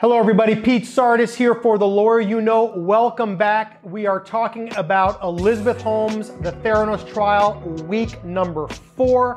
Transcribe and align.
Hello, 0.00 0.18
everybody. 0.18 0.56
Pete 0.56 0.84
Tragos 0.84 1.34
here 1.34 1.54
for 1.54 1.76
The 1.76 1.86
Lawyer 1.86 2.20
You 2.20 2.40
Know. 2.40 2.72
Welcome 2.74 3.36
back. 3.36 3.80
We 3.82 4.06
are 4.06 4.18
talking 4.18 4.74
about 4.76 5.22
Elizabeth 5.22 5.82
Holmes, 5.82 6.30
the 6.40 6.52
Theranos 6.52 7.06
trial, 7.06 7.60
week 7.86 8.24
number 8.24 8.66
four. 8.66 9.36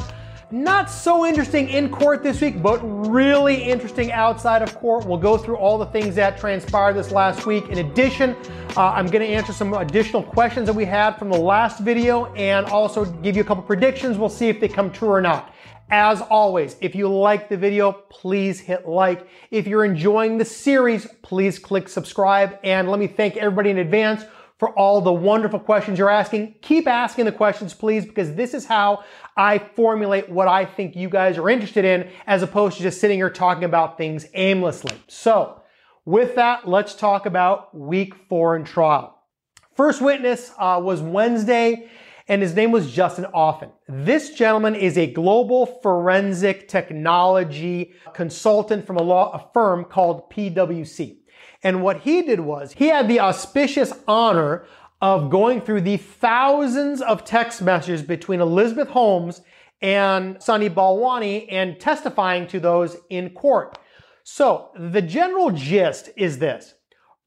Not 0.51 0.89
so 0.89 1.25
interesting 1.25 1.67
in 1.67 1.89
court 1.89 2.23
this 2.23 2.39
week, 2.39 2.61
but 2.61 2.79
really 2.79 3.61
interesting 3.61 4.13
outside 4.13 4.61
of 4.61 4.73
court. 4.75 5.05
We'll 5.05 5.17
go 5.17 5.37
through 5.37 5.57
all 5.57 5.77
the 5.77 5.87
things 5.87 6.15
that 6.15 6.37
transpired 6.37 6.93
this 6.93 7.11
last 7.11 7.45
week. 7.45 7.67
In 7.67 7.79
addition, 7.79 8.33
uh, 8.77 8.91
I'm 8.91 9.07
going 9.07 9.27
to 9.27 9.33
answer 9.33 9.51
some 9.51 9.73
additional 9.73 10.23
questions 10.23 10.67
that 10.67 10.73
we 10.73 10.85
had 10.85 11.17
from 11.19 11.29
the 11.29 11.37
last 11.37 11.79
video 11.79 12.33
and 12.35 12.65
also 12.67 13.03
give 13.03 13.35
you 13.35 13.41
a 13.41 13.45
couple 13.45 13.63
predictions. 13.63 14.17
We'll 14.17 14.29
see 14.29 14.47
if 14.47 14.61
they 14.61 14.69
come 14.69 14.91
true 14.93 15.09
or 15.09 15.19
not. 15.19 15.53
As 15.89 16.21
always, 16.21 16.75
if 16.81 16.95
you 16.95 17.07
like 17.07 17.49
the 17.49 17.57
video, 17.57 17.91
please 17.91 18.59
hit 18.59 18.87
like. 18.87 19.27
If 19.51 19.67
you're 19.67 19.85
enjoying 19.85 20.37
the 20.37 20.45
series, 20.45 21.07
please 21.21 21.59
click 21.59 21.87
subscribe. 21.87 22.57
And 22.63 22.89
let 22.89 22.99
me 22.99 23.07
thank 23.07 23.37
everybody 23.37 23.69
in 23.69 23.77
advance 23.77 24.25
for 24.57 24.69
all 24.77 25.01
the 25.01 25.11
wonderful 25.11 25.59
questions 25.59 25.99
you're 25.99 26.09
asking. 26.09 26.55
Keep 26.61 26.87
asking 26.87 27.25
the 27.25 27.31
questions, 27.31 27.73
please, 27.73 28.05
because 28.05 28.33
this 28.35 28.53
is 28.53 28.65
how 28.65 29.03
I 29.35 29.57
formulate 29.59 30.29
what 30.29 30.47
I 30.47 30.65
think 30.65 30.95
you 30.95 31.09
guys 31.09 31.37
are 31.37 31.49
interested 31.49 31.83
in, 31.85 32.09
as 32.27 32.43
opposed 32.43 32.77
to 32.77 32.83
just 32.83 33.01
sitting 33.01 33.17
here 33.17 33.29
talking 33.29 33.65
about 33.65 33.97
things 33.97 34.25
aimlessly. 34.33 34.95
So, 35.07 35.61
with 36.05 36.35
that, 36.35 36.67
let's 36.67 36.95
talk 36.95 37.25
about 37.25 37.77
week 37.77 38.13
four 38.29 38.55
in 38.55 38.63
trial. 38.63 39.19
First 39.75 40.01
witness 40.01 40.51
uh, 40.57 40.79
was 40.83 41.01
Wednesday 41.01 41.89
and 42.27 42.41
his 42.41 42.55
name 42.55 42.71
was 42.71 42.91
Justin 42.91 43.25
Offen. 43.33 43.71
This 43.87 44.31
gentleman 44.31 44.75
is 44.75 44.97
a 44.97 45.11
global 45.11 45.65
forensic 45.65 46.67
technology 46.67 47.93
consultant 48.13 48.87
from 48.87 48.97
a 48.97 49.03
law 49.03 49.31
a 49.31 49.51
firm 49.53 49.85
called 49.85 50.29
PwC. 50.29 51.17
And 51.63 51.81
what 51.81 52.01
he 52.01 52.21
did 52.21 52.39
was 52.39 52.73
he 52.73 52.87
had 52.87 53.07
the 53.07 53.19
auspicious 53.19 53.93
honor 54.07 54.65
of 55.01 55.29
going 55.29 55.61
through 55.61 55.81
the 55.81 55.97
thousands 55.97 57.01
of 57.01 57.25
text 57.25 57.61
messages 57.61 58.01
between 58.01 58.39
Elizabeth 58.39 58.89
Holmes 58.89 59.41
and 59.81 60.41
Sunny 60.41 60.69
Balwani 60.69 61.47
and 61.51 61.77
testifying 61.79 62.47
to 62.47 62.59
those 62.59 62.95
in 63.09 63.31
court. 63.31 63.77
So 64.23 64.69
the 64.77 65.01
general 65.01 65.51
gist 65.51 66.09
is 66.15 66.39
this. 66.39 66.75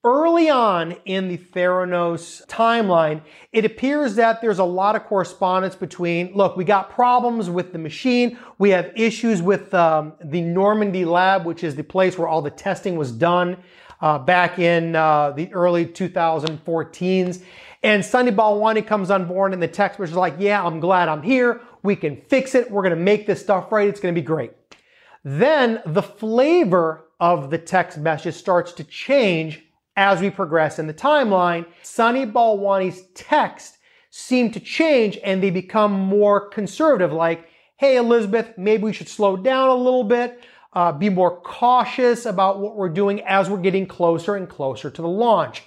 Early 0.07 0.49
on 0.49 0.93
in 1.05 1.27
the 1.27 1.37
Theranos 1.37 2.47
timeline, 2.47 3.23
it 3.53 3.65
appears 3.65 4.15
that 4.15 4.41
there's 4.41 4.61
a 4.61 4.65
lot 4.65 4.95
of 4.95 5.03
correspondence 5.03 5.75
between, 5.75 6.33
look, 6.33 6.57
we 6.57 6.65
got 6.65 6.91
problems 6.91 7.51
with 7.51 7.73
the 7.73 7.81
machine. 7.81 8.39
We 8.59 8.71
have 8.71 8.93
issues 8.95 9.43
with 9.43 9.75
um, 9.75 10.13
the 10.23 10.43
Normandy 10.43 11.05
lab, 11.05 11.45
which 11.45 11.65
is 11.65 11.75
the 11.75 11.83
place 11.83 12.17
where 12.17 12.29
all 12.29 12.41
the 12.41 12.53
testing 12.53 12.95
was 12.95 13.11
done 13.11 13.57
uh, 14.01 14.21
back 14.21 14.61
in 14.61 14.95
uh, 14.95 15.33
the 15.33 15.53
early 15.53 15.85
2014s. 15.87 17.43
And 17.83 18.05
Sunny 18.05 18.31
Balwani 18.31 18.87
comes 18.87 19.11
on 19.11 19.27
board 19.27 19.53
and 19.53 19.61
the 19.61 19.67
text 19.67 19.99
was 19.99 20.13
like, 20.13 20.37
yeah, 20.39 20.65
I'm 20.65 20.79
glad 20.79 21.09
I'm 21.09 21.23
here. 21.25 21.63
We 21.83 21.97
can 21.97 22.23
fix 22.29 22.55
it. 22.55 22.71
We're 22.71 22.83
going 22.83 22.95
to 22.95 23.03
make 23.03 23.27
this 23.27 23.41
stuff 23.41 23.73
right. 23.73 23.89
It's 23.89 23.99
going 23.99 24.15
to 24.15 24.21
be 24.21 24.25
great. 24.25 24.53
Then 25.25 25.83
the 25.85 26.03
flavor 26.03 27.07
of 27.19 27.51
the 27.51 27.59
text 27.59 27.99
message 27.99 28.37
starts 28.37 28.71
to 28.75 28.85
change 28.85 29.65
as 29.97 30.21
we 30.21 30.31
progress 30.31 30.79
in 30.79 30.87
the 30.87 30.95
timeline, 30.95 31.67
Sunny 31.83 32.27
Balwani's 32.27 33.03
text 33.15 33.79
seem 34.11 34.51
to 34.51 34.61
change 34.61 35.19
and 35.25 35.43
they 35.43 35.51
become 35.51 35.93
more 35.93 36.49
conservative, 36.49 37.13
like, 37.13 37.49
hey, 37.77 37.97
Elizabeth, 37.97 38.53
maybe 38.57 38.85
we 38.85 38.93
should 38.93 39.09
slow 39.09 39.37
down 39.37 39.69
a 39.69 39.75
little 39.75 40.05
bit, 40.05 40.45
uh, 40.73 40.93
be 40.93 41.09
more 41.09 41.41
cautious 41.41 42.27
about 42.27 42.61
what 42.61 42.77
we're 42.77 42.89
doing 42.89 43.21
as 43.23 43.51
we're 43.51 43.57
getting 43.59 43.87
closer 43.87 44.37
and 44.37 44.49
closer 44.49 44.91
to 44.91 45.03
the 45.03 45.09
launch. 45.09 45.63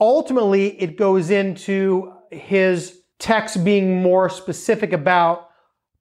Ultimately, 0.00 0.80
it 0.80 0.96
goes 0.96 1.30
into 1.30 2.12
his 2.30 3.00
text 3.18 3.64
being 3.64 4.02
more 4.02 4.28
specific 4.28 4.92
about 4.92 5.48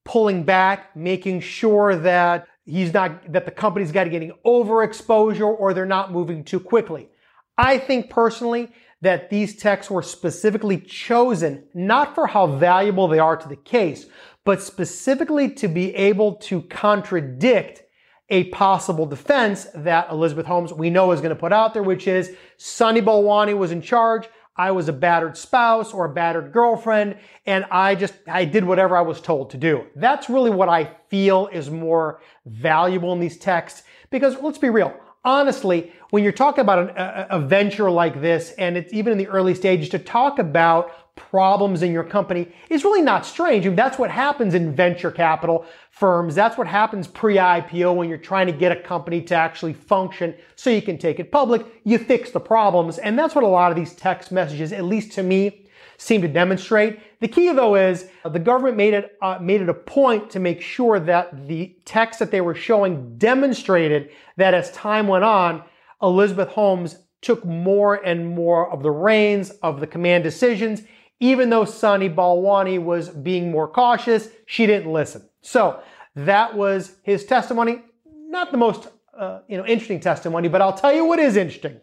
pulling 0.03 0.43
back, 0.43 0.95
making 0.95 1.39
sure 1.39 1.95
that 1.95 2.47
he's 2.65 2.93
not, 2.93 3.31
that 3.31 3.45
the 3.45 3.51
company's 3.51 3.91
got 3.91 4.05
to 4.05 4.09
getting 4.09 4.33
overexposure 4.45 5.59
or 5.59 5.73
they're 5.73 5.85
not 5.85 6.11
moving 6.11 6.43
too 6.43 6.59
quickly. 6.59 7.09
I 7.57 7.77
think 7.77 8.09
personally 8.09 8.71
that 9.01 9.29
these 9.29 9.55
texts 9.55 9.91
were 9.91 10.01
specifically 10.01 10.77
chosen 10.77 11.65
not 11.73 12.15
for 12.15 12.25
how 12.27 12.47
valuable 12.47 13.07
they 13.07 13.19
are 13.19 13.35
to 13.35 13.49
the 13.49 13.55
case, 13.55 14.05
but 14.45 14.61
specifically 14.61 15.49
to 15.49 15.67
be 15.67 15.93
able 15.95 16.35
to 16.35 16.61
contradict 16.63 17.83
a 18.29 18.45
possible 18.45 19.05
defense 19.05 19.67
that 19.75 20.09
Elizabeth 20.09 20.45
Holmes 20.45 20.73
we 20.73 20.89
know 20.89 21.11
is 21.11 21.19
going 21.19 21.35
to 21.35 21.39
put 21.39 21.53
out 21.53 21.73
there, 21.73 21.83
which 21.83 22.07
is 22.07 22.35
Sunny 22.57 23.01
Balwani 23.01 23.55
was 23.57 23.71
in 23.71 23.81
charge. 23.81 24.27
I 24.55 24.71
was 24.71 24.87
a 24.87 24.93
battered 24.93 25.35
spouse 25.35 25.93
or 25.93 26.05
a 26.05 26.13
battered 26.13 26.51
girlfriend, 26.51 27.17
and 27.45 27.65
I 27.71 27.95
just, 27.95 28.13
I 28.27 28.45
did 28.45 28.63
whatever 28.63 28.95
I 28.95 29.01
was 29.01 29.19
told 29.19 29.49
to 29.51 29.57
do. 29.57 29.85
That's 29.95 30.29
really 30.29 30.51
what 30.51 30.69
I 30.69 30.95
feel 31.09 31.47
is 31.47 31.69
more 31.69 32.21
valuable 32.45 33.11
in 33.13 33.19
these 33.19 33.37
texts 33.37 33.83
because 34.11 34.39
let's 34.41 34.59
be 34.59 34.69
real 34.69 34.93
honestly, 35.23 35.91
when 36.09 36.23
you're 36.23 36.31
talking 36.31 36.61
about 36.61 36.79
an, 36.79 36.89
a, 36.89 37.27
a, 37.31 37.39
venture 37.39 37.89
like 37.89 38.21
this, 38.21 38.51
and 38.57 38.77
it's 38.77 38.93
even 38.93 39.11
in 39.11 39.17
the 39.17 39.27
early 39.27 39.55
stages, 39.55 39.89
to 39.89 39.99
talk 39.99 40.39
about 40.39 41.15
problems 41.15 41.83
in 41.83 41.91
your 41.91 42.03
company 42.03 42.47
is 42.69 42.83
really 42.83 43.01
not 43.01 43.25
strange. 43.25 43.65
I 43.65 43.69
mean, 43.69 43.75
that's 43.75 43.99
what 43.99 44.09
happens 44.09 44.53
in 44.55 44.75
venture 44.75 45.11
capital 45.11 45.65
firms. 45.91 46.33
That's 46.33 46.57
what 46.57 46.67
happens 46.67 47.07
pre-IPO 47.07 47.95
when 47.95 48.09
you're 48.09 48.17
trying 48.17 48.47
to 48.47 48.53
get 48.53 48.71
a 48.71 48.81
company 48.81 49.21
to 49.23 49.35
actually 49.35 49.73
function 49.73 50.33
so 50.55 50.69
you 50.69 50.81
can 50.81 50.97
take 50.97 51.19
it 51.19 51.31
public. 51.31 51.65
You 51.83 51.99
fix 51.99 52.31
the 52.31 52.39
problems. 52.39 52.97
And 52.97 53.17
that's 53.17 53.35
what 53.35 53.43
a 53.43 53.47
lot 53.47 53.71
of 53.71 53.75
these 53.75 53.93
text 53.93 54.31
messages, 54.31 54.73
at 54.73 54.83
least 54.83 55.11
to 55.13 55.23
me, 55.23 55.62
seem 56.03 56.21
to 56.21 56.27
demonstrate. 56.27 56.99
The 57.21 57.27
key 57.27 57.51
though 57.53 57.75
is 57.75 58.09
the 58.25 58.39
government 58.39 58.75
made 58.75 58.93
it, 58.93 59.17
uh, 59.21 59.39
made 59.39 59.61
it 59.61 59.69
a 59.69 59.73
point 59.73 60.29
to 60.31 60.39
make 60.39 60.61
sure 60.61 60.99
that 60.99 61.47
the 61.47 61.75
text 61.85 62.19
that 62.19 62.29
they 62.29 62.41
were 62.41 62.55
showing 62.55 63.17
demonstrated 63.17 64.11
that 64.37 64.53
as 64.53 64.69
time 64.71 65.07
went 65.07 65.23
on, 65.23 65.63
Elizabeth 66.01 66.49
Holmes 66.49 66.97
took 67.21 67.45
more 67.45 67.95
and 67.95 68.27
more 68.27 68.69
of 68.69 68.83
the 68.83 68.91
reins 68.91 69.51
of 69.61 69.79
the 69.79 69.87
command 69.87 70.25
decisions. 70.25 70.81
Even 71.21 71.49
though 71.49 71.63
Sunny 71.63 72.09
Balwani 72.09 72.83
was 72.83 73.07
being 73.07 73.49
more 73.49 73.69
cautious, 73.69 74.27
she 74.45 74.65
didn't 74.65 74.91
listen. 74.91 75.29
So 75.41 75.79
that 76.15 76.53
was 76.53 76.97
his 77.03 77.25
testimony. 77.25 77.81
Not 78.05 78.51
the 78.51 78.57
most 78.57 78.89
uh, 79.17 79.39
you 79.47 79.57
know 79.57 79.65
interesting 79.65 80.01
testimony, 80.01 80.49
but 80.49 80.61
I'll 80.61 80.77
tell 80.77 80.91
you 80.91 81.05
what 81.05 81.19
is 81.19 81.37
interesting 81.37 81.79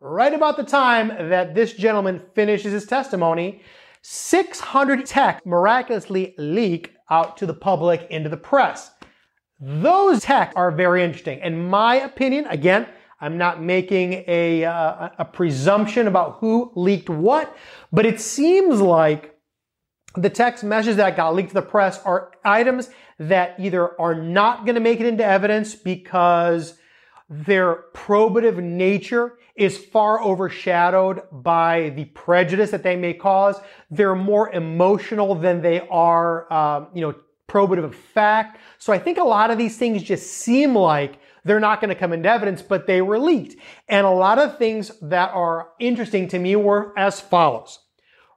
right 0.00 0.32
about 0.32 0.56
the 0.56 0.64
time 0.64 1.08
that 1.08 1.54
this 1.54 1.72
gentleman 1.72 2.22
finishes 2.34 2.72
his 2.72 2.86
testimony, 2.86 3.62
600 4.02 5.04
texts 5.04 5.46
miraculously 5.46 6.34
leak 6.38 6.94
out 7.10 7.36
to 7.38 7.46
the 7.46 7.54
public 7.54 8.06
into 8.10 8.28
the 8.28 8.36
press. 8.36 8.90
Those 9.60 10.22
texts 10.22 10.56
are 10.56 10.70
very 10.70 11.02
interesting. 11.02 11.40
In 11.40 11.68
my 11.68 11.96
opinion, 11.96 12.46
again, 12.46 12.86
I'm 13.20 13.36
not 13.36 13.60
making 13.60 14.24
a, 14.28 14.64
uh, 14.64 15.08
a 15.18 15.24
presumption 15.24 16.06
about 16.06 16.36
who 16.38 16.70
leaked 16.76 17.10
what, 17.10 17.56
but 17.92 18.06
it 18.06 18.20
seems 18.20 18.80
like 18.80 19.34
the 20.14 20.30
text 20.30 20.62
messages 20.62 20.96
that 20.96 21.16
got 21.16 21.34
leaked 21.34 21.48
to 21.48 21.54
the 21.54 21.62
press 21.62 22.00
are 22.04 22.30
items 22.44 22.90
that 23.18 23.56
either 23.58 24.00
are 24.00 24.14
not 24.14 24.64
going 24.64 24.76
to 24.76 24.80
make 24.80 25.00
it 25.00 25.06
into 25.06 25.24
evidence 25.24 25.74
because 25.74 26.78
their 27.28 27.84
probative 27.94 28.62
nature 28.62 29.37
is 29.58 29.76
far 29.76 30.22
overshadowed 30.22 31.22
by 31.32 31.90
the 31.90 32.04
prejudice 32.06 32.70
that 32.70 32.82
they 32.82 32.96
may 32.96 33.12
cause. 33.12 33.60
They're 33.90 34.14
more 34.14 34.50
emotional 34.52 35.34
than 35.34 35.60
they 35.60 35.80
are, 35.88 36.52
um, 36.52 36.88
you 36.94 37.02
know, 37.02 37.14
probative 37.48 37.84
of 37.84 37.94
fact. 37.94 38.58
So 38.78 38.92
I 38.92 38.98
think 38.98 39.18
a 39.18 39.24
lot 39.24 39.50
of 39.50 39.58
these 39.58 39.76
things 39.76 40.02
just 40.02 40.30
seem 40.30 40.74
like 40.74 41.18
they're 41.44 41.60
not 41.60 41.80
going 41.80 41.88
to 41.88 41.94
come 41.94 42.12
into 42.12 42.28
evidence, 42.28 42.62
but 42.62 42.86
they 42.86 43.00
were 43.00 43.18
leaked. 43.18 43.56
And 43.88 44.06
a 44.06 44.10
lot 44.10 44.38
of 44.38 44.58
things 44.58 44.92
that 45.00 45.30
are 45.30 45.70
interesting 45.80 46.28
to 46.28 46.38
me 46.38 46.56
were 46.56 46.92
as 46.96 47.20
follows. 47.20 47.80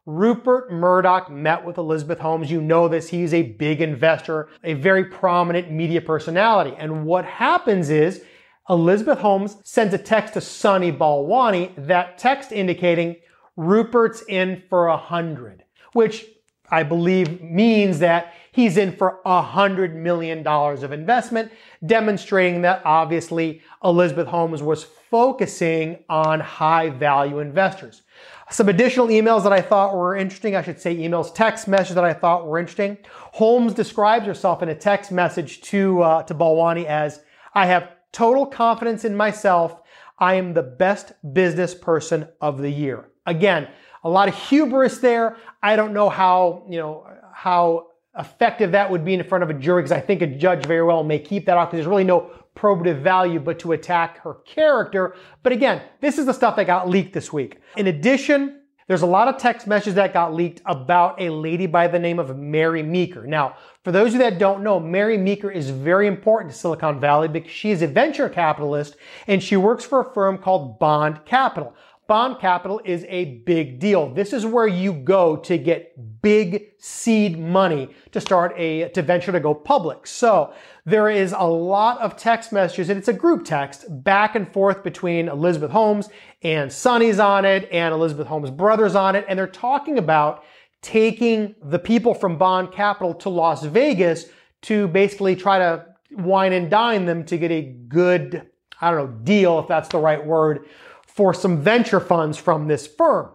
Rupert 0.05 0.71
Murdoch 0.71 1.29
met 1.29 1.63
with 1.63 1.77
Elizabeth 1.77 2.19
Holmes. 2.19 2.49
You 2.49 2.61
know 2.61 2.87
this. 2.87 3.09
He's 3.09 3.33
a 3.33 3.43
big 3.43 3.81
investor, 3.81 4.49
a 4.63 4.73
very 4.73 5.05
prominent 5.05 5.69
media 5.71 6.01
personality. 6.01 6.73
And 6.77 7.05
what 7.05 7.25
happens 7.25 7.89
is 7.89 8.23
Elizabeth 8.71 9.19
Holmes 9.19 9.57
sends 9.63 9.93
a 9.93 9.97
text 9.97 10.33
to 10.35 10.41
Sunny 10.41 10.93
Balwani, 10.93 11.73
that 11.75 12.17
text 12.17 12.53
indicating 12.53 13.17
Rupert's 13.57 14.23
in 14.29 14.63
for 14.69 14.87
a 14.87 14.95
hundred, 14.95 15.65
which 15.91 16.25
I 16.69 16.83
believe 16.83 17.41
means 17.41 17.99
that 17.99 18.33
he's 18.53 18.77
in 18.77 18.95
for 18.95 19.19
a 19.25 19.41
hundred 19.41 19.93
million 19.93 20.41
dollars 20.41 20.83
of 20.83 20.93
investment, 20.93 21.51
demonstrating 21.85 22.61
that 22.61 22.81
obviously 22.85 23.61
Elizabeth 23.83 24.29
Holmes 24.29 24.63
was 24.63 24.85
focusing 24.85 26.05
on 26.07 26.39
high 26.39 26.89
value 26.91 27.39
investors. 27.39 28.03
Some 28.51 28.69
additional 28.69 29.07
emails 29.07 29.43
that 29.43 29.51
I 29.51 29.59
thought 29.59 29.97
were 29.97 30.15
interesting, 30.15 30.55
I 30.55 30.61
should 30.61 30.79
say 30.79 30.95
emails, 30.95 31.35
text 31.35 31.67
messages 31.67 31.95
that 31.95 32.05
I 32.05 32.13
thought 32.13 32.47
were 32.47 32.57
interesting. 32.57 32.97
Holmes 33.33 33.73
describes 33.73 34.25
herself 34.25 34.63
in 34.63 34.69
a 34.69 34.75
text 34.75 35.11
message 35.11 35.59
to, 35.63 36.01
uh, 36.01 36.23
to 36.23 36.33
Balwani 36.33 36.85
as, 36.85 37.19
I 37.53 37.65
have 37.65 37.89
total 38.11 38.45
confidence 38.45 39.05
in 39.05 39.15
myself. 39.15 39.81
I 40.19 40.35
am 40.35 40.53
the 40.53 40.63
best 40.63 41.13
business 41.33 41.73
person 41.73 42.27
of 42.39 42.59
the 42.59 42.69
year. 42.69 43.09
Again, 43.25 43.67
a 44.03 44.09
lot 44.09 44.27
of 44.27 44.35
hubris 44.35 44.99
there. 44.99 45.37
I 45.61 45.75
don't 45.75 45.93
know 45.93 46.09
how, 46.09 46.65
you 46.69 46.77
know, 46.77 47.07
how 47.33 47.87
effective 48.17 48.73
that 48.73 48.91
would 48.91 49.05
be 49.05 49.13
in 49.13 49.23
front 49.23 49.43
of 49.43 49.49
a 49.49 49.53
jury 49.53 49.81
because 49.81 49.91
I 49.91 50.01
think 50.01 50.21
a 50.21 50.27
judge 50.27 50.65
very 50.65 50.83
well 50.83 51.03
may 51.03 51.19
keep 51.19 51.45
that 51.45 51.57
off 51.57 51.69
because 51.69 51.77
there's 51.79 51.87
really 51.87 52.03
no 52.03 52.29
probative 52.55 53.01
value 53.01 53.39
but 53.39 53.59
to 53.59 53.71
attack 53.71 54.19
her 54.19 54.35
character. 54.45 55.15
But 55.43 55.53
again, 55.53 55.81
this 56.01 56.17
is 56.17 56.25
the 56.25 56.33
stuff 56.33 56.55
that 56.57 56.67
got 56.67 56.89
leaked 56.89 57.13
this 57.13 57.31
week. 57.31 57.59
In 57.77 57.87
addition, 57.87 58.60
there's 58.91 59.03
a 59.03 59.05
lot 59.05 59.29
of 59.29 59.37
text 59.37 59.67
messages 59.67 59.93
that 59.93 60.11
got 60.11 60.33
leaked 60.33 60.61
about 60.65 61.21
a 61.21 61.29
lady 61.29 61.65
by 61.65 61.87
the 61.87 61.97
name 61.97 62.19
of 62.19 62.37
Mary 62.37 62.83
Meeker. 62.83 63.25
Now, 63.25 63.55
for 63.85 63.93
those 63.93 64.07
of 64.07 64.13
you 64.15 64.19
that 64.19 64.37
don't 64.37 64.63
know, 64.63 64.81
Mary 64.81 65.17
Meeker 65.17 65.49
is 65.49 65.69
very 65.69 66.07
important 66.07 66.51
to 66.51 66.59
Silicon 66.59 66.99
Valley 66.99 67.29
because 67.29 67.51
she 67.51 67.71
is 67.71 67.81
a 67.81 67.87
venture 67.87 68.27
capitalist 68.27 68.97
and 69.27 69.41
she 69.41 69.55
works 69.55 69.85
for 69.85 70.01
a 70.01 70.13
firm 70.13 70.37
called 70.37 70.77
Bond 70.77 71.23
Capital. 71.23 71.73
Bond 72.07 72.39
capital 72.39 72.81
is 72.83 73.05
a 73.07 73.39
big 73.45 73.79
deal. 73.79 74.13
This 74.13 74.33
is 74.33 74.45
where 74.45 74.67
you 74.67 74.91
go 74.91 75.37
to 75.37 75.57
get 75.57 75.93
big 76.21 76.71
seed 76.77 77.39
money 77.39 77.89
to 78.11 78.19
start 78.19 78.53
a, 78.57 78.89
to 78.89 79.01
venture 79.01 79.31
to 79.31 79.39
go 79.39 79.53
public. 79.53 80.05
So 80.05 80.53
there 80.85 81.09
is 81.09 81.33
a 81.37 81.45
lot 81.45 81.99
of 81.99 82.17
text 82.17 82.51
messages 82.51 82.89
and 82.89 82.97
it's 82.97 83.07
a 83.07 83.13
group 83.13 83.45
text 83.45 83.85
back 84.03 84.35
and 84.35 84.51
forth 84.51 84.83
between 84.83 85.29
Elizabeth 85.29 85.71
Holmes 85.71 86.09
and 86.43 86.71
Sunny's 86.71 87.19
on 87.19 87.45
it 87.45 87.69
and 87.71 87.93
Elizabeth 87.93 88.27
Holmes' 88.27 88.51
brothers 88.51 88.95
on 88.95 89.15
it. 89.15 89.25
And 89.29 89.39
they're 89.39 89.47
talking 89.47 89.97
about 89.97 90.43
taking 90.81 91.55
the 91.63 91.79
people 91.79 92.13
from 92.13 92.37
Bond 92.37 92.71
Capital 92.71 93.13
to 93.13 93.29
Las 93.29 93.63
Vegas 93.63 94.25
to 94.63 94.87
basically 94.89 95.35
try 95.35 95.59
to 95.59 95.85
wine 96.11 96.53
and 96.53 96.69
dine 96.69 97.05
them 97.05 97.23
to 97.25 97.37
get 97.37 97.51
a 97.51 97.61
good, 97.61 98.49
I 98.79 98.91
don't 98.91 98.99
know, 98.99 99.17
deal, 99.23 99.59
if 99.59 99.67
that's 99.67 99.89
the 99.89 99.99
right 99.99 100.23
word, 100.23 100.67
for 101.13 101.33
some 101.33 101.61
venture 101.61 101.99
funds 101.99 102.37
from 102.37 102.67
this 102.67 102.87
firm. 102.87 103.29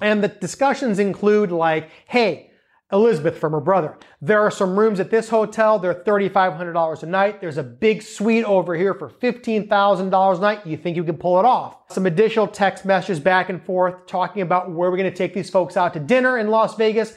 And 0.00 0.22
the 0.22 0.28
discussions 0.28 0.98
include 0.98 1.50
like, 1.52 1.90
hey, 2.06 2.50
Elizabeth 2.92 3.38
from 3.38 3.52
her 3.52 3.60
brother. 3.60 3.98
There 4.20 4.40
are 4.40 4.50
some 4.50 4.78
rooms 4.78 5.00
at 5.00 5.10
this 5.10 5.28
hotel. 5.28 5.78
They're 5.78 5.94
$3,500 5.94 7.02
a 7.02 7.06
night. 7.06 7.40
There's 7.40 7.58
a 7.58 7.62
big 7.62 8.02
suite 8.02 8.44
over 8.44 8.76
here 8.76 8.94
for 8.94 9.08
$15,000 9.08 10.38
a 10.38 10.40
night. 10.40 10.66
You 10.66 10.76
think 10.76 10.96
you 10.96 11.02
can 11.02 11.16
pull 11.16 11.40
it 11.40 11.44
off? 11.44 11.92
Some 11.92 12.06
additional 12.06 12.46
text 12.46 12.84
messages 12.84 13.18
back 13.18 13.48
and 13.48 13.62
forth 13.62 14.06
talking 14.06 14.42
about 14.42 14.70
where 14.70 14.90
we're 14.90 14.96
going 14.96 15.10
to 15.10 15.16
take 15.16 15.34
these 15.34 15.50
folks 15.50 15.76
out 15.76 15.94
to 15.94 16.00
dinner 16.00 16.38
in 16.38 16.48
Las 16.48 16.76
Vegas. 16.76 17.16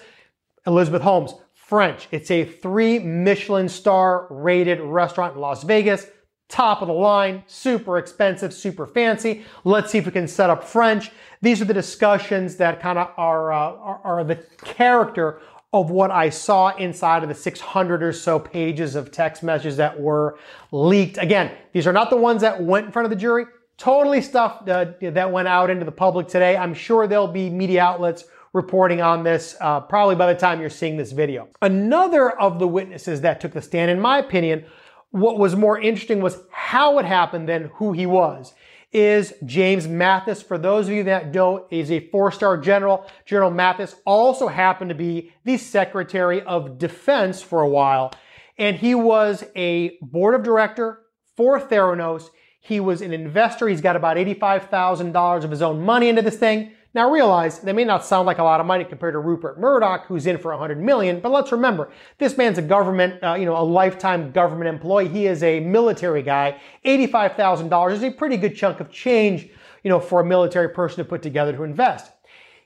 Elizabeth 0.65 1.03
Holmes, 1.03 1.33
French. 1.53 2.07
It's 2.11 2.31
a 2.31 2.45
three 2.45 2.97
Michelin 2.97 3.69
star 3.69 4.25
rated 4.31 4.79
restaurant 4.79 5.35
in 5.35 5.41
Las 5.41 5.63
Vegas 5.63 6.07
top 6.49 6.81
of 6.81 6.87
the 6.87 6.93
line, 6.93 7.43
super 7.47 7.97
expensive, 7.97 8.53
super 8.53 8.85
fancy. 8.85 9.45
Let's 9.63 9.91
see 9.91 9.99
if 9.99 10.05
we 10.05 10.11
can 10.11 10.27
set 10.27 10.49
up 10.49 10.63
French. 10.63 11.11
These 11.41 11.61
are 11.61 11.65
the 11.65 11.73
discussions 11.73 12.57
that 12.57 12.81
kind 12.81 12.99
of 12.99 13.11
are, 13.15 13.53
uh, 13.53 13.57
are, 13.57 14.01
are 14.03 14.23
the 14.23 14.35
character 14.57 15.39
of 15.71 15.91
what 15.91 16.09
I 16.09 16.29
saw 16.29 16.75
inside 16.75 17.21
of 17.21 17.29
the 17.29 17.35
600 17.35 18.01
or 18.01 18.11
so 18.11 18.39
pages 18.39 18.95
of 18.95 19.11
text 19.11 19.43
messages 19.43 19.77
that 19.77 19.99
were 19.99 20.39
leaked. 20.71 21.19
Again, 21.19 21.51
these 21.71 21.85
are 21.85 21.93
not 21.93 22.09
the 22.09 22.17
ones 22.17 22.41
that 22.41 22.61
went 22.61 22.87
in 22.87 22.91
front 22.91 23.05
of 23.05 23.11
the 23.11 23.15
jury. 23.15 23.45
Totally 23.77 24.21
stuff 24.21 24.67
uh, 24.67 24.87
that 24.99 25.31
went 25.31 25.47
out 25.47 25.69
into 25.69 25.85
the 25.85 25.91
public 25.91 26.27
today. 26.27 26.57
I'm 26.57 26.73
sure 26.73 27.07
there'll 27.07 27.27
be 27.27 27.49
media 27.49 27.83
outlets 27.83 28.25
reporting 28.53 28.99
on 28.99 29.23
this 29.23 29.55
uh, 29.61 29.79
probably 29.79 30.15
by 30.15 30.33
the 30.33 30.39
time 30.39 30.59
you're 30.59 30.71
seeing 30.71 30.97
this 30.97 31.11
video. 31.11 31.47
Another 31.61 32.31
of 32.31 32.57
the 32.57 32.67
witnesses 32.67 33.21
that 33.21 33.39
took 33.39 33.53
the 33.53 33.61
stand, 33.61 33.91
in 33.91 33.99
my 33.99 34.17
opinion, 34.17 34.65
what 35.11 35.37
was 35.37 35.55
more 35.55 35.79
interesting 35.79 36.21
was 36.21 36.39
how 36.51 36.99
it 36.99 37.05
happened 37.05 37.49
than 37.49 37.71
who 37.75 37.93
he 37.93 38.05
was. 38.05 38.53
Is 38.91 39.33
James 39.45 39.85
Mattis, 39.85 40.43
For 40.43 40.57
those 40.57 40.87
of 40.87 40.93
you 40.93 41.03
that 41.03 41.31
know, 41.33 41.67
is 41.69 41.91
a 41.91 42.07
four-star 42.09 42.57
general. 42.57 43.05
General 43.23 43.51
Mattis 43.51 43.95
also 44.03 44.47
happened 44.47 44.89
to 44.89 44.95
be 44.95 45.31
the 45.43 45.57
Secretary 45.57 46.41
of 46.41 46.79
Defense 46.79 47.41
for 47.41 47.61
a 47.61 47.69
while. 47.69 48.11
And 48.57 48.75
he 48.75 48.95
was 48.95 49.43
a 49.55 49.97
board 50.01 50.33
of 50.33 50.43
director 50.43 51.01
for 51.37 51.59
Theranos. 51.59 52.29
He 52.59 52.79
was 52.79 53.01
an 53.01 53.13
investor. 53.13 53.67
He's 53.67 53.79
got 53.79 53.95
about 53.95 54.17
$85,000 54.17 55.43
of 55.43 55.51
his 55.51 55.61
own 55.61 55.81
money 55.81 56.09
into 56.09 56.23
this 56.23 56.37
thing. 56.37 56.71
Now 56.95 57.11
realize 57.11 57.59
they 57.59 57.73
may 57.73 57.85
not 57.85 58.03
sound 58.03 58.25
like 58.25 58.39
a 58.39 58.43
lot 58.43 58.59
of 58.59 58.65
money 58.65 58.83
compared 58.83 59.13
to 59.13 59.19
Rupert 59.19 59.59
Murdoch, 59.59 60.05
who's 60.07 60.25
in 60.25 60.39
for 60.39 60.49
100 60.51 60.81
million, 60.81 61.19
but 61.19 61.31
let's 61.31 61.51
remember, 61.51 61.91
this 62.17 62.35
man's 62.35 62.57
a 62.57 62.63
government, 62.63 63.23
uh, 63.23 63.35
you 63.35 63.45
know, 63.45 63.55
a 63.55 63.61
lifetime 63.61 64.31
government 64.31 64.69
employee. 64.69 65.07
He 65.07 65.27
is 65.27 65.43
a 65.43 65.59
military 65.59 66.23
guy. 66.23 66.59
$85,000 66.83 67.91
is 67.91 68.03
a 68.03 68.09
pretty 68.09 68.37
good 68.37 68.55
chunk 68.55 68.79
of 68.79 68.91
change, 68.91 69.49
you 69.83 69.89
know, 69.89 69.99
for 69.99 70.21
a 70.21 70.25
military 70.25 70.69
person 70.69 70.97
to 70.97 71.07
put 71.07 71.21
together 71.21 71.53
to 71.53 71.63
invest. 71.63 72.11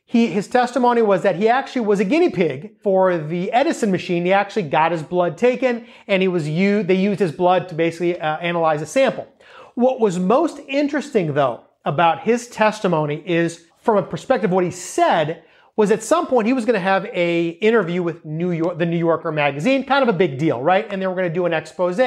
He, 0.05 0.27
his 0.27 0.47
testimony 0.47 1.01
was 1.01 1.23
that 1.23 1.35
he 1.35 1.49
actually 1.49 1.85
was 1.85 1.99
a 1.99 2.05
guinea 2.05 2.29
pig 2.29 2.79
for 2.81 3.17
the 3.17 3.51
Edison 3.51 3.91
machine. 3.91 4.23
He 4.23 4.31
actually 4.31 4.63
got 4.63 4.91
his 4.91 5.03
blood 5.03 5.37
taken 5.37 5.85
and 6.07 6.21
he 6.21 6.27
was 6.29 6.47
used, 6.47 6.87
they 6.87 6.95
used 6.95 7.19
his 7.19 7.31
blood 7.31 7.67
to 7.69 7.75
basically 7.75 8.19
uh, 8.19 8.37
analyze 8.37 8.81
a 8.81 8.85
sample. 8.85 9.27
What 9.75 9.99
was 9.99 10.19
most 10.19 10.59
interesting 10.67 11.33
though 11.33 11.65
about 11.85 12.21
his 12.21 12.47
testimony 12.47 13.23
is 13.25 13.65
from 13.83 13.97
a 13.97 14.03
perspective 14.03 14.51
what 14.51 14.63
he 14.63 14.71
said 14.71 15.43
was 15.75 15.91
at 15.91 16.03
some 16.03 16.27
point 16.27 16.45
he 16.45 16.53
was 16.53 16.65
going 16.65 16.75
to 16.75 16.79
have 16.79 17.05
a 17.05 17.49
interview 17.49 18.03
with 18.03 18.23
New 18.23 18.51
York, 18.51 18.77
the 18.77 18.85
New 18.85 18.97
Yorker 18.97 19.31
magazine, 19.31 19.83
kind 19.83 20.07
of 20.07 20.13
a 20.13 20.17
big 20.17 20.37
deal, 20.37 20.61
right? 20.61 20.87
And 20.89 21.01
they 21.01 21.07
were 21.07 21.15
going 21.15 21.27
to 21.27 21.33
do 21.33 21.45
an 21.45 21.53
expose 21.53 21.99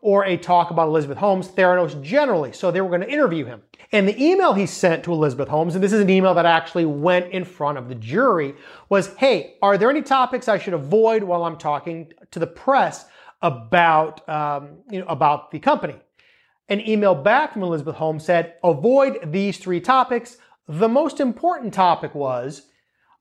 or 0.00 0.24
a 0.24 0.36
talk 0.36 0.70
about 0.70 0.88
Elizabeth 0.88 1.18
Holmes, 1.18 1.48
Theranos 1.48 2.00
generally. 2.02 2.52
So 2.52 2.70
they 2.72 2.80
were 2.80 2.88
going 2.88 3.02
to 3.02 3.10
interview 3.10 3.44
him. 3.44 3.62
And 3.92 4.08
the 4.08 4.20
email 4.20 4.52
he 4.52 4.66
sent 4.66 5.04
to 5.04 5.12
Elizabeth 5.12 5.48
Holmes, 5.48 5.76
and 5.76 5.84
this 5.84 5.92
is 5.92 6.00
an 6.00 6.10
email 6.10 6.34
that 6.34 6.46
actually 6.46 6.86
went 6.86 7.30
in 7.30 7.44
front 7.44 7.78
of 7.78 7.88
the 7.88 7.94
jury, 7.94 8.54
was, 8.88 9.14
hey, 9.14 9.56
are 9.62 9.78
there 9.78 9.90
any 9.90 10.02
topics 10.02 10.48
I 10.48 10.58
should 10.58 10.74
avoid 10.74 11.22
while 11.22 11.44
I'm 11.44 11.56
talking 11.56 12.12
to 12.32 12.38
the 12.40 12.46
press 12.46 13.04
about, 13.40 14.28
um, 14.28 14.78
you 14.90 14.98
know, 14.98 15.06
about 15.06 15.52
the 15.52 15.60
company? 15.60 15.94
An 16.68 16.80
email 16.88 17.14
back 17.14 17.52
from 17.52 17.62
Elizabeth 17.62 17.96
Holmes 17.96 18.24
said, 18.24 18.54
avoid 18.64 19.30
these 19.30 19.58
three 19.58 19.80
topics. 19.80 20.38
The 20.68 20.88
most 20.88 21.20
important 21.20 21.74
topic 21.74 22.14
was 22.14 22.62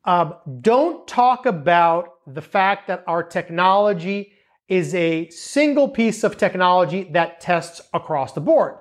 um, 0.05 0.35
don't 0.61 1.07
talk 1.07 1.45
about 1.45 2.09
the 2.27 2.41
fact 2.41 2.87
that 2.87 3.03
our 3.07 3.23
technology 3.23 4.33
is 4.67 4.95
a 4.95 5.29
single 5.29 5.89
piece 5.89 6.23
of 6.23 6.37
technology 6.37 7.03
that 7.11 7.41
tests 7.41 7.81
across 7.93 8.33
the 8.33 8.41
board. 8.41 8.75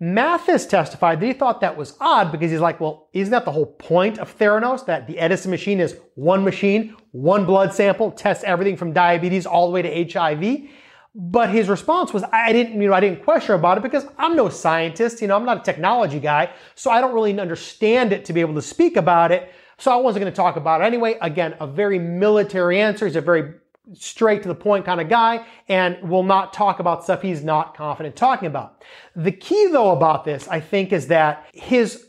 Mattis 0.00 0.68
testified 0.68 1.20
that 1.20 1.26
he 1.26 1.32
thought 1.32 1.60
that 1.62 1.76
was 1.76 1.96
odd 2.00 2.30
because 2.30 2.50
he's 2.50 2.60
like, 2.60 2.80
well, 2.80 3.08
isn't 3.12 3.30
that 3.30 3.44
the 3.44 3.52
whole 3.52 3.66
point 3.66 4.18
of 4.18 4.36
Theranos? 4.36 4.84
That 4.86 5.06
the 5.06 5.18
Edison 5.18 5.50
machine 5.50 5.80
is 5.80 5.96
one 6.16 6.44
machine, 6.44 6.94
one 7.12 7.46
blood 7.46 7.72
sample, 7.72 8.10
tests 8.10 8.44
everything 8.44 8.76
from 8.76 8.92
diabetes 8.92 9.46
all 9.46 9.66
the 9.66 9.72
way 9.72 9.82
to 9.82 10.12
HIV. 10.12 10.68
But 11.18 11.48
his 11.48 11.70
response 11.70 12.12
was, 12.12 12.24
I 12.30 12.52
didn't, 12.52 12.78
you 12.78 12.88
know, 12.88 12.94
I 12.94 13.00
didn't 13.00 13.24
question 13.24 13.54
about 13.54 13.78
it 13.78 13.82
because 13.82 14.06
I'm 14.18 14.36
no 14.36 14.50
scientist, 14.50 15.22
you 15.22 15.28
know, 15.28 15.36
I'm 15.36 15.46
not 15.46 15.56
a 15.56 15.62
technology 15.62 16.20
guy, 16.20 16.50
so 16.74 16.90
I 16.90 17.00
don't 17.00 17.14
really 17.14 17.40
understand 17.40 18.12
it 18.12 18.26
to 18.26 18.34
be 18.34 18.42
able 18.42 18.52
to 18.54 18.60
speak 18.62 18.98
about 18.98 19.32
it. 19.32 19.50
So 19.78 19.90
I 19.90 19.96
wasn't 19.96 20.24
going 20.24 20.32
to 20.32 20.36
talk 20.36 20.56
about 20.56 20.82
it 20.82 20.84
anyway. 20.84 21.16
Again, 21.22 21.54
a 21.58 21.66
very 21.66 21.98
military 21.98 22.82
answer. 22.82 23.06
He's 23.06 23.16
a 23.16 23.22
very 23.22 23.54
straight 23.94 24.42
to 24.42 24.48
the 24.48 24.54
point 24.54 24.84
kind 24.84 25.00
of 25.00 25.08
guy 25.08 25.46
and 25.68 25.96
will 26.06 26.22
not 26.22 26.52
talk 26.52 26.80
about 26.80 27.04
stuff 27.04 27.22
he's 27.22 27.42
not 27.42 27.74
confident 27.74 28.14
talking 28.14 28.48
about. 28.48 28.84
The 29.14 29.32
key 29.32 29.68
though 29.68 29.92
about 29.92 30.24
this, 30.26 30.46
I 30.48 30.60
think, 30.60 30.92
is 30.92 31.06
that 31.06 31.46
his 31.54 32.08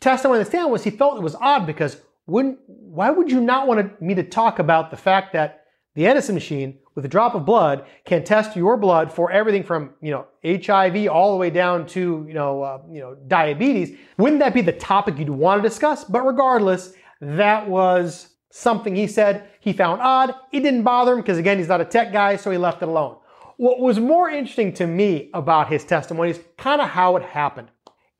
testimony 0.00 0.40
on 0.40 0.44
the 0.44 0.50
stand 0.50 0.70
was 0.70 0.84
he 0.84 0.90
felt 0.90 1.16
it 1.16 1.22
was 1.22 1.36
odd 1.36 1.66
because 1.66 1.96
wouldn't, 2.26 2.58
why 2.66 3.10
would 3.10 3.30
you 3.30 3.40
not 3.40 3.66
want 3.66 4.02
me 4.02 4.14
to 4.14 4.22
talk 4.22 4.58
about 4.58 4.90
the 4.90 4.96
fact 4.96 5.32
that 5.32 5.64
the 5.94 6.06
Edison 6.06 6.34
machine, 6.34 6.78
with 6.94 7.04
a 7.04 7.08
drop 7.08 7.34
of 7.34 7.44
blood, 7.44 7.86
can 8.04 8.24
test 8.24 8.56
your 8.56 8.76
blood 8.76 9.12
for 9.12 9.30
everything 9.30 9.62
from 9.62 9.94
you 10.00 10.10
know 10.10 10.26
HIV 10.44 11.08
all 11.08 11.32
the 11.32 11.38
way 11.38 11.50
down 11.50 11.86
to 11.88 12.24
you 12.26 12.34
know 12.34 12.62
uh, 12.62 12.82
you 12.90 13.00
know 13.00 13.16
diabetes. 13.26 13.96
Wouldn't 14.18 14.40
that 14.40 14.54
be 14.54 14.62
the 14.62 14.72
topic 14.72 15.18
you'd 15.18 15.30
want 15.30 15.62
to 15.62 15.68
discuss? 15.68 16.04
But 16.04 16.22
regardless, 16.22 16.94
that 17.20 17.68
was 17.68 18.28
something 18.50 18.94
he 18.94 19.06
said 19.06 19.48
he 19.60 19.72
found 19.72 20.00
odd. 20.02 20.34
It 20.52 20.60
didn't 20.60 20.82
bother 20.82 21.12
him 21.14 21.20
because 21.20 21.38
again, 21.38 21.58
he's 21.58 21.68
not 21.68 21.80
a 21.80 21.86
tech 21.86 22.12
guy, 22.12 22.36
so 22.36 22.50
he 22.50 22.58
left 22.58 22.82
it 22.82 22.88
alone. 22.88 23.16
What 23.56 23.80
was 23.80 24.00
more 24.00 24.28
interesting 24.28 24.72
to 24.74 24.86
me 24.86 25.30
about 25.34 25.68
his 25.68 25.84
testimony 25.84 26.30
is 26.30 26.40
kind 26.58 26.80
of 26.80 26.88
how 26.88 27.16
it 27.16 27.22
happened. 27.22 27.68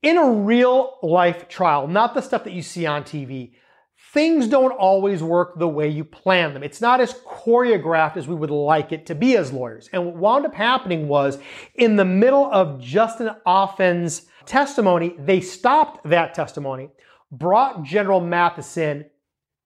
In 0.03 0.17
a 0.17 0.31
real 0.31 0.99
life 1.03 1.49
trial, 1.49 1.87
not 1.87 2.15
the 2.15 2.21
stuff 2.21 2.45
that 2.45 2.53
you 2.53 2.63
see 2.63 2.87
on 2.87 3.05
TV, 3.05 3.53
things 4.13 4.47
don't 4.47 4.73
always 4.73 5.23
work 5.23 5.59
the 5.59 5.69
way 5.69 5.89
you 5.89 6.05
plan 6.05 6.53
them. 6.53 6.63
It's 6.63 6.81
not 6.81 7.01
as 7.01 7.15
choreographed 7.15 8.17
as 8.17 8.29
we 8.29 8.35
would 8.35 8.51
like 8.51 8.93
it 8.93 9.07
to 9.07 9.15
be 9.15 9.37
as 9.37 9.53
lawyers. 9.53 9.89
And 9.93 10.05
what 10.05 10.17
wound 10.17 10.47
up 10.47 10.55
happening 10.55 11.09
was 11.09 11.39
in 11.75 11.97
the 11.97 12.05
middle 12.05 12.45
of 12.53 12.81
Justin 12.81 13.31
Offen's 13.47 14.27
testimony, 14.45 15.15
they 15.19 15.41
stopped 15.41 16.09
that 16.09 16.35
testimony, 16.35 16.91
brought 17.31 17.85
General 17.85 18.21
Matheson, 18.21 19.07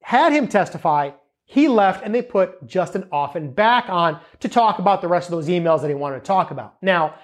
had 0.02 0.32
him 0.32 0.46
testify, 0.46 1.10
he 1.44 1.66
left, 1.66 2.04
and 2.04 2.14
they 2.14 2.22
put 2.22 2.66
Justin 2.66 3.08
Offen 3.10 3.52
back 3.52 3.88
on 3.88 4.20
to 4.40 4.48
talk 4.48 4.78
about 4.78 5.00
the 5.00 5.08
rest 5.08 5.28
of 5.28 5.32
those 5.32 5.48
emails 5.48 5.80
that 5.80 5.88
he 5.88 5.94
wanted 5.94 6.20
to 6.20 6.24
talk 6.26 6.50
about. 6.50 6.76
Now, 6.82 7.16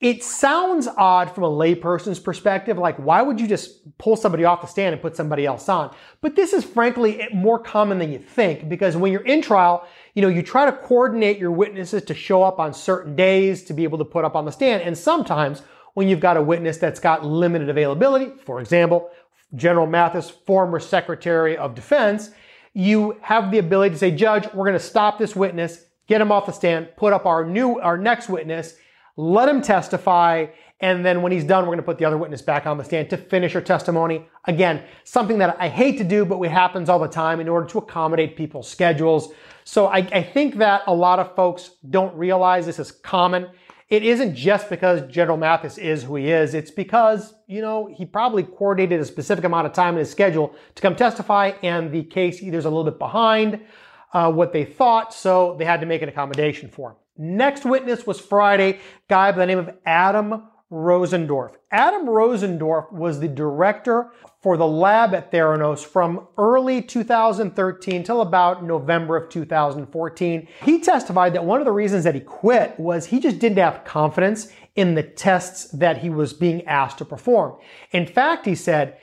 It 0.00 0.24
sounds 0.24 0.88
odd 0.96 1.34
from 1.34 1.44
a 1.44 1.50
layperson's 1.50 2.18
perspective. 2.18 2.78
Like, 2.78 2.96
why 2.96 3.20
would 3.20 3.38
you 3.38 3.46
just 3.46 3.98
pull 3.98 4.16
somebody 4.16 4.46
off 4.46 4.62
the 4.62 4.66
stand 4.66 4.94
and 4.94 5.02
put 5.02 5.14
somebody 5.14 5.44
else 5.44 5.68
on? 5.68 5.94
But 6.22 6.36
this 6.36 6.54
is 6.54 6.64
frankly 6.64 7.20
eh, 7.20 7.28
more 7.34 7.58
common 7.58 7.98
than 7.98 8.10
you 8.10 8.18
think 8.18 8.70
because 8.70 8.96
when 8.96 9.12
you're 9.12 9.26
in 9.26 9.42
trial, 9.42 9.86
you 10.14 10.22
know, 10.22 10.28
you 10.28 10.42
try 10.42 10.64
to 10.64 10.72
coordinate 10.72 11.38
your 11.38 11.50
witnesses 11.50 12.02
to 12.04 12.14
show 12.14 12.42
up 12.42 12.58
on 12.58 12.72
certain 12.72 13.14
days 13.14 13.62
to 13.64 13.74
be 13.74 13.84
able 13.84 13.98
to 13.98 14.04
put 14.06 14.24
up 14.24 14.36
on 14.36 14.46
the 14.46 14.50
stand. 14.50 14.82
And 14.82 14.96
sometimes 14.96 15.60
when 15.92 16.08
you've 16.08 16.20
got 16.20 16.38
a 16.38 16.42
witness 16.42 16.78
that's 16.78 17.00
got 17.00 17.26
limited 17.26 17.68
availability, 17.68 18.32
for 18.46 18.60
example, 18.60 19.10
General 19.54 19.86
Mattis, 19.86 20.32
former 20.46 20.80
Secretary 20.80 21.58
of 21.58 21.74
Defense, 21.74 22.30
you 22.72 23.18
have 23.20 23.50
the 23.50 23.58
ability 23.58 23.94
to 23.94 23.98
say, 23.98 24.10
Judge, 24.12 24.46
we're 24.54 24.64
going 24.64 24.72
to 24.72 24.80
stop 24.80 25.18
this 25.18 25.36
witness, 25.36 25.84
get 26.06 26.22
him 26.22 26.32
off 26.32 26.46
the 26.46 26.52
stand, 26.52 26.88
put 26.96 27.12
up 27.12 27.26
our 27.26 27.44
new, 27.44 27.78
our 27.80 27.98
next 27.98 28.30
witness, 28.30 28.76
let 29.16 29.48
him 29.48 29.60
testify, 29.60 30.46
and 30.80 31.04
then 31.04 31.22
when 31.22 31.32
he's 31.32 31.44
done, 31.44 31.64
we're 31.64 31.74
going 31.74 31.78
to 31.78 31.82
put 31.82 31.98
the 31.98 32.04
other 32.04 32.16
witness 32.16 32.42
back 32.42 32.66
on 32.66 32.78
the 32.78 32.84
stand 32.84 33.10
to 33.10 33.16
finish 33.16 33.52
her 33.52 33.60
testimony. 33.60 34.26
Again, 34.46 34.82
something 35.04 35.38
that 35.38 35.56
I 35.60 35.68
hate 35.68 35.98
to 35.98 36.04
do, 36.04 36.24
but 36.24 36.40
it 36.40 36.50
happens 36.50 36.88
all 36.88 36.98
the 36.98 37.08
time 37.08 37.40
in 37.40 37.48
order 37.48 37.66
to 37.68 37.78
accommodate 37.78 38.36
people's 38.36 38.68
schedules. 38.68 39.32
So 39.64 39.86
I, 39.86 39.98
I 39.98 40.22
think 40.22 40.56
that 40.56 40.82
a 40.86 40.94
lot 40.94 41.18
of 41.18 41.34
folks 41.36 41.70
don't 41.90 42.16
realize 42.16 42.66
this 42.66 42.78
is 42.78 42.90
common. 42.90 43.48
It 43.90 44.04
isn't 44.04 44.36
just 44.36 44.70
because 44.70 45.02
General 45.10 45.36
Mattis 45.36 45.76
is 45.76 46.04
who 46.04 46.16
he 46.16 46.30
is. 46.30 46.54
It's 46.54 46.70
because, 46.70 47.34
you 47.48 47.60
know, 47.60 47.92
he 47.92 48.06
probably 48.06 48.44
coordinated 48.44 49.00
a 49.00 49.04
specific 49.04 49.44
amount 49.44 49.66
of 49.66 49.72
time 49.72 49.94
in 49.94 49.98
his 49.98 50.10
schedule 50.10 50.54
to 50.76 50.82
come 50.82 50.94
testify 50.94 51.52
and 51.62 51.90
the 51.90 52.04
case 52.04 52.40
either 52.40 52.56
is 52.56 52.64
a 52.64 52.70
little 52.70 52.84
bit 52.84 53.00
behind 53.00 53.60
uh, 54.12 54.30
what 54.30 54.52
they 54.52 54.64
thought, 54.64 55.12
so 55.12 55.56
they 55.58 55.64
had 55.64 55.80
to 55.80 55.86
make 55.86 56.02
an 56.02 56.08
accommodation 56.08 56.68
for 56.68 56.90
him. 56.90 56.96
Next 57.16 57.64
witness 57.64 58.06
was 58.06 58.20
Friday, 58.20 58.80
guy 59.08 59.32
by 59.32 59.38
the 59.38 59.46
name 59.46 59.58
of 59.58 59.70
Adam 59.84 60.44
Rosendorff. 60.70 61.56
Adam 61.72 62.06
Rosendorff 62.06 62.92
was 62.92 63.18
the 63.18 63.28
director 63.28 64.12
for 64.40 64.56
the 64.56 64.66
lab 64.66 65.14
at 65.14 65.32
Theranos 65.32 65.84
from 65.84 66.28
early 66.38 66.80
2013 66.80 68.04
till 68.04 68.20
about 68.20 68.64
November 68.64 69.16
of 69.16 69.28
2014. 69.28 70.48
He 70.62 70.80
testified 70.80 71.34
that 71.34 71.44
one 71.44 71.60
of 71.60 71.66
the 71.66 71.72
reasons 71.72 72.04
that 72.04 72.14
he 72.14 72.20
quit 72.20 72.78
was 72.78 73.06
he 73.06 73.18
just 73.18 73.38
didn't 73.40 73.58
have 73.58 73.84
confidence 73.84 74.48
in 74.76 74.94
the 74.94 75.02
tests 75.02 75.64
that 75.72 75.98
he 75.98 76.08
was 76.08 76.32
being 76.32 76.64
asked 76.66 76.98
to 76.98 77.04
perform. 77.04 77.56
In 77.90 78.06
fact, 78.06 78.46
he 78.46 78.54
said, 78.54 78.96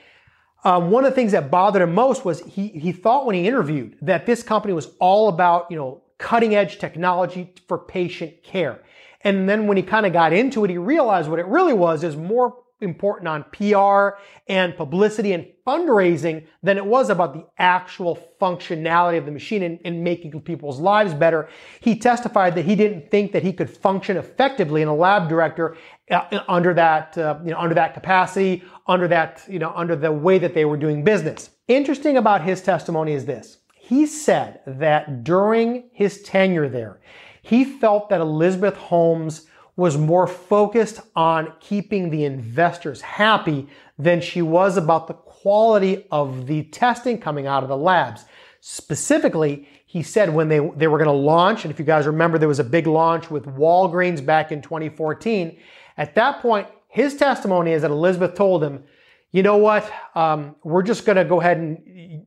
um, 0.64 0.90
one 0.90 1.04
of 1.04 1.12
the 1.12 1.14
things 1.14 1.32
that 1.32 1.50
bothered 1.50 1.82
him 1.82 1.94
most 1.94 2.24
was 2.24 2.40
he, 2.40 2.68
he 2.68 2.92
thought 2.92 3.26
when 3.26 3.36
he 3.36 3.46
interviewed 3.46 3.96
that 4.02 4.26
this 4.26 4.42
company 4.42 4.74
was 4.74 4.90
all 4.98 5.28
about, 5.28 5.70
you 5.70 5.76
know, 5.76 6.02
cutting 6.18 6.54
edge 6.54 6.78
technology 6.78 7.54
for 7.66 7.78
patient 7.78 8.42
care. 8.42 8.82
And 9.22 9.48
then 9.48 9.66
when 9.66 9.76
he 9.76 9.82
kind 9.82 10.06
of 10.06 10.12
got 10.12 10.32
into 10.32 10.64
it, 10.64 10.70
he 10.70 10.78
realized 10.78 11.28
what 11.28 11.38
it 11.38 11.46
really 11.46 11.72
was 11.72 12.04
is 12.04 12.16
more 12.16 12.56
important 12.80 13.26
on 13.26 13.44
PR 13.52 14.20
and 14.46 14.76
publicity 14.76 15.32
and 15.32 15.46
fundraising 15.66 16.46
than 16.62 16.76
it 16.76 16.86
was 16.86 17.10
about 17.10 17.34
the 17.34 17.44
actual 17.58 18.16
functionality 18.40 19.18
of 19.18 19.26
the 19.26 19.32
machine 19.32 19.62
and, 19.64 19.80
and, 19.84 20.04
making 20.04 20.40
people's 20.42 20.78
lives 20.78 21.12
better. 21.12 21.48
He 21.80 21.98
testified 21.98 22.54
that 22.54 22.64
he 22.64 22.76
didn't 22.76 23.10
think 23.10 23.32
that 23.32 23.42
he 23.42 23.52
could 23.52 23.68
function 23.68 24.16
effectively 24.16 24.80
in 24.80 24.88
a 24.88 24.94
lab 24.94 25.28
director 25.28 25.76
uh, 26.10 26.40
under 26.46 26.72
that, 26.74 27.18
uh, 27.18 27.38
you 27.44 27.50
know, 27.50 27.58
under 27.58 27.74
that 27.74 27.94
capacity, 27.94 28.62
under 28.86 29.08
that, 29.08 29.44
you 29.48 29.58
know, 29.58 29.72
under 29.74 29.96
the 29.96 30.12
way 30.12 30.38
that 30.38 30.54
they 30.54 30.64
were 30.64 30.76
doing 30.76 31.02
business. 31.02 31.50
Interesting 31.66 32.16
about 32.16 32.42
his 32.42 32.62
testimony 32.62 33.12
is 33.12 33.26
this. 33.26 33.58
He 33.88 34.04
said 34.04 34.60
that 34.66 35.24
during 35.24 35.84
his 35.94 36.20
tenure 36.20 36.68
there, 36.68 37.00
he 37.40 37.64
felt 37.64 38.10
that 38.10 38.20
Elizabeth 38.20 38.76
Holmes 38.76 39.46
was 39.76 39.96
more 39.96 40.26
focused 40.26 41.00
on 41.16 41.54
keeping 41.58 42.10
the 42.10 42.26
investors 42.26 43.00
happy 43.00 43.66
than 43.98 44.20
she 44.20 44.42
was 44.42 44.76
about 44.76 45.06
the 45.06 45.14
quality 45.14 46.04
of 46.10 46.46
the 46.46 46.64
testing 46.64 47.18
coming 47.18 47.46
out 47.46 47.62
of 47.62 47.70
the 47.70 47.78
labs. 47.78 48.26
Specifically, 48.60 49.66
he 49.86 50.02
said 50.02 50.34
when 50.34 50.48
they, 50.48 50.58
they 50.76 50.86
were 50.86 50.98
going 50.98 51.06
to 51.06 51.12
launch, 51.12 51.64
and 51.64 51.72
if 51.72 51.78
you 51.78 51.86
guys 51.86 52.06
remember, 52.06 52.36
there 52.36 52.46
was 52.46 52.58
a 52.58 52.64
big 52.64 52.86
launch 52.86 53.30
with 53.30 53.46
Walgreens 53.46 54.22
back 54.22 54.52
in 54.52 54.60
2014. 54.60 55.58
At 55.96 56.14
that 56.14 56.42
point, 56.42 56.66
his 56.88 57.16
testimony 57.16 57.72
is 57.72 57.80
that 57.80 57.90
Elizabeth 57.90 58.34
told 58.34 58.62
him, 58.62 58.84
you 59.32 59.42
know 59.42 59.56
what, 59.56 59.90
um, 60.14 60.56
we're 60.62 60.82
just 60.82 61.06
going 61.06 61.16
to 61.16 61.24
go 61.24 61.40
ahead 61.40 61.56
and 61.56 61.82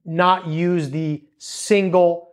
not 0.05 0.47
use 0.47 0.89
the 0.89 1.23
single 1.37 2.31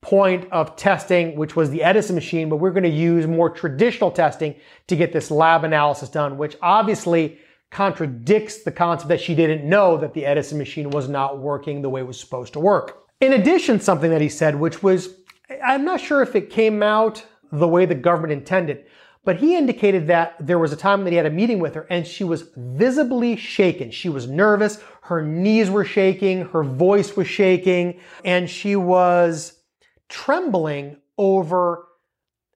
point 0.00 0.50
of 0.50 0.76
testing, 0.76 1.36
which 1.36 1.56
was 1.56 1.70
the 1.70 1.82
Edison 1.82 2.14
machine, 2.14 2.48
but 2.48 2.56
we're 2.56 2.70
going 2.70 2.82
to 2.84 2.88
use 2.88 3.26
more 3.26 3.50
traditional 3.50 4.10
testing 4.10 4.54
to 4.86 4.96
get 4.96 5.12
this 5.12 5.30
lab 5.30 5.64
analysis 5.64 6.08
done, 6.08 6.38
which 6.38 6.56
obviously 6.62 7.38
contradicts 7.70 8.62
the 8.62 8.72
concept 8.72 9.08
that 9.08 9.20
she 9.20 9.34
didn't 9.34 9.68
know 9.68 9.96
that 9.96 10.14
the 10.14 10.26
Edison 10.26 10.58
machine 10.58 10.90
was 10.90 11.08
not 11.08 11.38
working 11.38 11.82
the 11.82 11.90
way 11.90 12.00
it 12.00 12.06
was 12.06 12.18
supposed 12.18 12.52
to 12.54 12.60
work. 12.60 13.04
In 13.20 13.34
addition, 13.34 13.78
something 13.78 14.10
that 14.10 14.22
he 14.22 14.28
said, 14.28 14.58
which 14.58 14.82
was, 14.82 15.14
I'm 15.62 15.84
not 15.84 16.00
sure 16.00 16.22
if 16.22 16.34
it 16.34 16.50
came 16.50 16.82
out 16.82 17.24
the 17.52 17.68
way 17.68 17.84
the 17.84 17.94
government 17.94 18.32
intended, 18.32 18.86
but 19.24 19.36
he 19.36 19.56
indicated 19.56 20.06
that 20.06 20.34
there 20.40 20.58
was 20.58 20.72
a 20.72 20.76
time 20.76 21.04
that 21.04 21.10
he 21.10 21.16
had 21.16 21.26
a 21.26 21.30
meeting 21.30 21.58
with 21.58 21.74
her 21.74 21.86
and 21.90 22.06
she 22.06 22.24
was 22.24 22.50
visibly 22.56 23.36
shaken. 23.36 23.90
She 23.90 24.08
was 24.08 24.26
nervous. 24.26 24.80
Her 25.10 25.22
knees 25.26 25.68
were 25.68 25.84
shaking. 25.84 26.44
Her 26.50 26.62
voice 26.62 27.16
was 27.16 27.26
shaking 27.26 27.98
and 28.24 28.48
she 28.48 28.76
was 28.76 29.60
trembling 30.08 30.98
over 31.18 31.88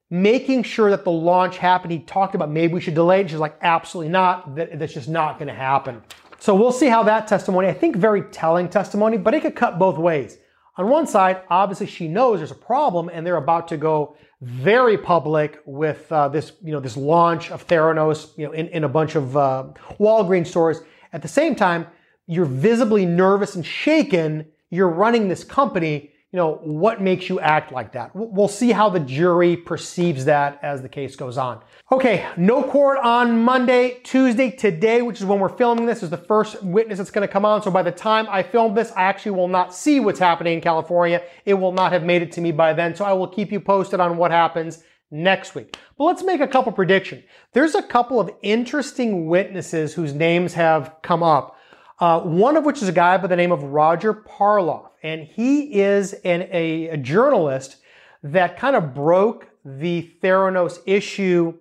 making 0.09 0.63
sure 0.63 0.89
that 0.89 1.03
the 1.03 1.11
launch 1.11 1.57
happened. 1.57 1.91
He 1.91 1.99
talked 1.99 2.33
about 2.33 2.49
maybe 2.49 2.73
we 2.73 2.79
should 2.79 2.93
delay 2.93 3.19
it. 3.19 3.29
She's 3.29 3.39
like, 3.39 3.57
absolutely 3.61 4.09
not. 4.09 4.55
That, 4.55 4.79
that's 4.79 4.93
just 4.93 5.09
not 5.09 5.37
going 5.37 5.49
to 5.49 5.53
happen. 5.53 6.01
So 6.39 6.55
we'll 6.55 6.71
see 6.71 6.87
how 6.87 7.03
that 7.03 7.27
testimony, 7.27 7.67
I 7.67 7.73
think 7.73 7.97
very 7.97 8.21
telling 8.21 8.69
testimony, 8.69 9.17
but 9.17 9.33
it 9.33 9.41
could 9.41 9.57
cut 9.57 9.77
both 9.77 9.97
ways. 9.97 10.37
On 10.77 10.87
one 10.87 11.07
side, 11.07 11.41
obviously 11.49 11.87
she 11.87 12.07
knows 12.07 12.39
there's 12.39 12.51
a 12.51 12.55
problem 12.55 13.09
and 13.09 13.27
they're 13.27 13.35
about 13.35 13.67
to 13.67 13.75
go 13.75 14.15
very 14.41 14.97
public 14.97 15.59
with 15.65 16.09
uh, 16.09 16.29
this, 16.29 16.53
you 16.63 16.71
know, 16.71 16.79
this 16.79 16.95
launch 16.95 17.51
of 17.51 17.67
Theranos, 17.67 18.29
you 18.37 18.45
know, 18.45 18.53
in, 18.53 18.69
in 18.69 18.85
a 18.85 18.89
bunch 18.89 19.15
of 19.15 19.35
uh, 19.35 19.65
Walgreens 19.99 20.47
stores. 20.47 20.79
At 21.11 21.21
the 21.21 21.27
same 21.27 21.53
time, 21.53 21.87
you're 22.27 22.45
visibly 22.45 23.05
nervous 23.05 23.55
and 23.55 23.65
shaken. 23.65 24.47
You're 24.69 24.89
running 24.89 25.27
this 25.27 25.43
company 25.43 26.11
you 26.35 26.41
know, 26.41 26.55
what 26.63 27.01
makes 27.01 27.29
you 27.29 27.39
act 27.39 27.71
like 27.71 27.93
that? 27.93 28.11
We'll 28.13 28.49
see 28.49 28.73
how 28.73 28.89
the 28.89 28.99
jury 28.99 29.55
perceives 29.55 30.25
that 30.25 30.59
as 30.61 30.81
the 30.81 30.89
case 30.89 31.15
goes 31.15 31.37
on. 31.37 31.61
Okay, 31.93 32.27
no 32.35 32.61
court 32.61 32.97
on 33.01 33.41
Monday, 33.41 34.01
Tuesday, 34.03 34.51
today, 34.51 35.01
which 35.01 35.21
is 35.21 35.25
when 35.25 35.39
we're 35.39 35.47
filming 35.47 35.85
this, 35.85 36.03
is 36.03 36.09
the 36.09 36.17
first 36.17 36.61
witness 36.61 36.97
that's 36.97 37.09
going 37.09 37.25
to 37.25 37.31
come 37.31 37.45
on. 37.45 37.61
So 37.61 37.71
by 37.71 37.83
the 37.83 37.91
time 37.93 38.27
I 38.29 38.43
film 38.43 38.75
this, 38.75 38.91
I 38.97 39.03
actually 39.03 39.31
will 39.31 39.47
not 39.47 39.73
see 39.73 40.01
what's 40.01 40.19
happening 40.19 40.55
in 40.55 40.59
California. 40.59 41.23
It 41.45 41.53
will 41.53 41.71
not 41.71 41.93
have 41.93 42.03
made 42.03 42.21
it 42.21 42.33
to 42.33 42.41
me 42.41 42.51
by 42.51 42.73
then. 42.73 42.93
So 42.95 43.05
I 43.05 43.13
will 43.13 43.29
keep 43.29 43.49
you 43.49 43.61
posted 43.61 44.01
on 44.01 44.17
what 44.17 44.31
happens 44.31 44.83
next 45.11 45.55
week. 45.55 45.77
But 45.97 46.03
let's 46.03 46.23
make 46.23 46.41
a 46.41 46.47
couple 46.49 46.73
predictions. 46.73 47.23
There's 47.53 47.75
a 47.75 47.81
couple 47.81 48.19
of 48.19 48.29
interesting 48.41 49.27
witnesses 49.27 49.93
whose 49.93 50.13
names 50.13 50.53
have 50.55 50.95
come 51.01 51.23
up. 51.23 51.54
Uh, 51.97 52.19
one 52.21 52.57
of 52.57 52.65
which 52.65 52.81
is 52.81 52.89
a 52.89 52.93
guy 52.93 53.17
by 53.17 53.27
the 53.27 53.35
name 53.35 53.51
of 53.51 53.63
Roger 53.63 54.13
Parloff 54.13 54.89
and 55.01 55.23
he 55.23 55.81
is 55.81 56.13
an, 56.25 56.47
a, 56.51 56.89
a 56.89 56.97
journalist 56.97 57.77
that 58.23 58.57
kind 58.57 58.75
of 58.75 58.95
broke 58.95 59.47
the 59.63 60.11
Theranos 60.21 60.79
issue 60.87 61.53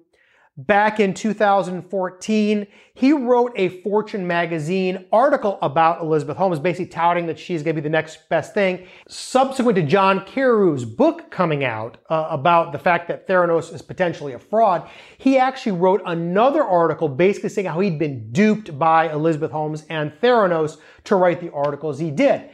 back 0.56 1.00
in 1.00 1.14
2014. 1.14 2.66
He 2.94 3.12
wrote 3.12 3.52
a 3.56 3.80
Fortune 3.82 4.26
magazine 4.26 5.04
article 5.10 5.58
about 5.62 6.00
Elizabeth 6.00 6.36
Holmes, 6.36 6.60
basically 6.60 6.86
touting 6.86 7.26
that 7.26 7.38
she's 7.38 7.62
going 7.62 7.74
to 7.74 7.82
be 7.82 7.84
the 7.84 7.90
next 7.90 8.28
best 8.28 8.54
thing. 8.54 8.86
Subsequent 9.08 9.76
to 9.76 9.82
John 9.82 10.20
Carreyrou's 10.20 10.84
book 10.84 11.30
coming 11.30 11.64
out 11.64 11.98
uh, 12.08 12.28
about 12.30 12.70
the 12.70 12.78
fact 12.78 13.08
that 13.08 13.26
Theranos 13.26 13.74
is 13.74 13.82
potentially 13.82 14.34
a 14.34 14.38
fraud, 14.38 14.88
he 15.18 15.38
actually 15.38 15.72
wrote 15.72 16.02
another 16.06 16.62
article 16.62 17.08
basically 17.08 17.48
saying 17.48 17.66
how 17.66 17.80
he'd 17.80 17.98
been 17.98 18.30
duped 18.30 18.78
by 18.78 19.10
Elizabeth 19.10 19.50
Holmes 19.50 19.84
and 19.90 20.12
Theranos 20.22 20.78
to 21.04 21.16
write 21.16 21.40
the 21.40 21.52
articles 21.52 21.98
he 21.98 22.12
did. 22.12 22.48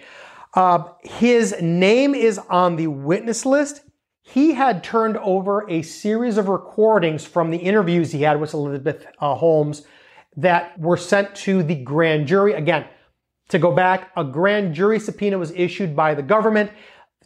Uh, 0.55 0.85
his 1.03 1.55
name 1.61 2.15
is 2.15 2.39
on 2.39 2.77
the 2.77 2.89
witness 2.89 3.47
list. 3.47 3.83
He 4.33 4.55
had 4.55 4.85
turned 4.85 5.17
over 5.17 5.69
a 5.69 5.83
series 5.83 6.39
of 6.39 6.49
recordings 6.49 7.25
from 7.25 7.51
the 7.51 7.59
interviews 7.59 8.13
he 8.13 8.23
had 8.23 8.41
with 8.41 8.55
Elizabeth 8.55 9.05
uh, 9.19 9.35
Holmes 9.35 9.83
that 10.37 10.79
were 10.79 10.97
sent 10.97 11.35
to 11.35 11.65
the 11.65 11.75
grand 11.75 12.29
jury. 12.29 12.53
Again, 12.53 12.87
to 13.49 13.59
go 13.59 13.75
back, 13.75 14.13
a 14.17 14.23
grand 14.23 14.75
jury 14.75 15.01
subpoena 15.01 15.37
was 15.37 15.51
issued 15.51 15.97
by 15.97 16.15
the 16.15 16.23
government. 16.23 16.71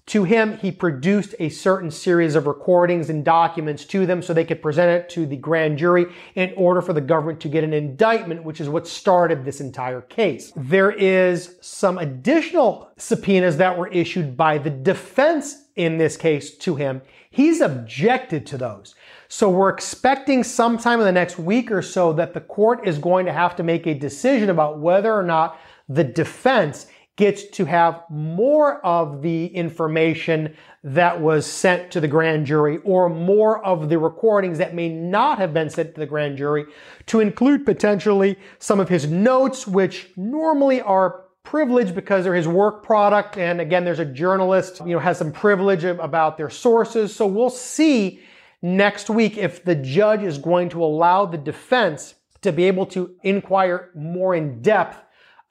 To 0.06 0.24
him, 0.24 0.56
he 0.58 0.70
produced 0.70 1.34
a 1.38 1.50
certain 1.50 1.90
series 1.90 2.34
of 2.34 2.46
recordings 2.46 3.10
and 3.10 3.22
documents 3.22 3.84
to 3.86 4.06
them 4.06 4.22
so 4.22 4.32
they 4.32 4.44
could 4.44 4.62
present 4.62 4.90
it 4.90 5.10
to 5.10 5.26
the 5.26 5.36
grand 5.36 5.76
jury 5.76 6.06
in 6.34 6.54
order 6.56 6.80
for 6.80 6.94
the 6.94 7.00
government 7.02 7.40
to 7.40 7.48
get 7.48 7.64
an 7.64 7.74
indictment, 7.74 8.44
which 8.44 8.62
is 8.62 8.68
what 8.70 8.88
started 8.88 9.44
this 9.44 9.60
entire 9.60 10.00
case. 10.00 10.52
There 10.56 10.90
is 10.90 11.56
some 11.60 11.98
additional 11.98 12.90
subpoenas 12.96 13.58
that 13.58 13.76
were 13.76 13.88
issued 13.88 14.38
by 14.38 14.56
the 14.56 14.70
defense 14.70 15.63
in 15.76 15.98
this 15.98 16.16
case 16.16 16.56
to 16.58 16.76
him. 16.76 17.02
He's 17.30 17.60
objected 17.60 18.46
to 18.46 18.58
those. 18.58 18.94
So 19.28 19.50
we're 19.50 19.70
expecting 19.70 20.44
sometime 20.44 21.00
in 21.00 21.06
the 21.06 21.12
next 21.12 21.38
week 21.38 21.72
or 21.72 21.82
so 21.82 22.12
that 22.12 22.34
the 22.34 22.40
court 22.40 22.86
is 22.86 22.98
going 22.98 23.26
to 23.26 23.32
have 23.32 23.56
to 23.56 23.62
make 23.62 23.86
a 23.86 23.94
decision 23.94 24.50
about 24.50 24.78
whether 24.78 25.12
or 25.12 25.24
not 25.24 25.58
the 25.88 26.04
defense 26.04 26.86
gets 27.16 27.44
to 27.44 27.64
have 27.64 28.02
more 28.10 28.84
of 28.84 29.22
the 29.22 29.46
information 29.46 30.54
that 30.82 31.20
was 31.20 31.46
sent 31.46 31.90
to 31.92 32.00
the 32.00 32.08
grand 32.08 32.44
jury 32.44 32.78
or 32.84 33.08
more 33.08 33.64
of 33.64 33.88
the 33.88 33.98
recordings 33.98 34.58
that 34.58 34.74
may 34.74 34.88
not 34.88 35.38
have 35.38 35.54
been 35.54 35.70
sent 35.70 35.94
to 35.94 36.00
the 36.00 36.06
grand 36.06 36.36
jury 36.36 36.64
to 37.06 37.20
include 37.20 37.64
potentially 37.64 38.36
some 38.58 38.80
of 38.80 38.88
his 38.88 39.06
notes, 39.06 39.66
which 39.66 40.10
normally 40.16 40.80
are 40.80 41.23
privileged 41.44 41.94
because 41.94 42.24
they're 42.24 42.34
his 42.34 42.48
work 42.48 42.82
product. 42.82 43.38
And 43.38 43.60
again, 43.60 43.84
there's 43.84 44.00
a 44.00 44.04
journalist, 44.04 44.80
you 44.80 44.92
know, 44.92 44.98
has 44.98 45.18
some 45.18 45.30
privilege 45.30 45.84
about 45.84 46.36
their 46.36 46.50
sources. 46.50 47.14
So 47.14 47.26
we'll 47.26 47.50
see 47.50 48.20
next 48.60 49.08
week 49.08 49.36
if 49.36 49.64
the 49.64 49.74
judge 49.76 50.22
is 50.22 50.38
going 50.38 50.70
to 50.70 50.82
allow 50.82 51.26
the 51.26 51.38
defense 51.38 52.14
to 52.42 52.50
be 52.50 52.64
able 52.64 52.86
to 52.86 53.14
inquire 53.22 53.90
more 53.94 54.34
in 54.34 54.60
depth 54.60 54.98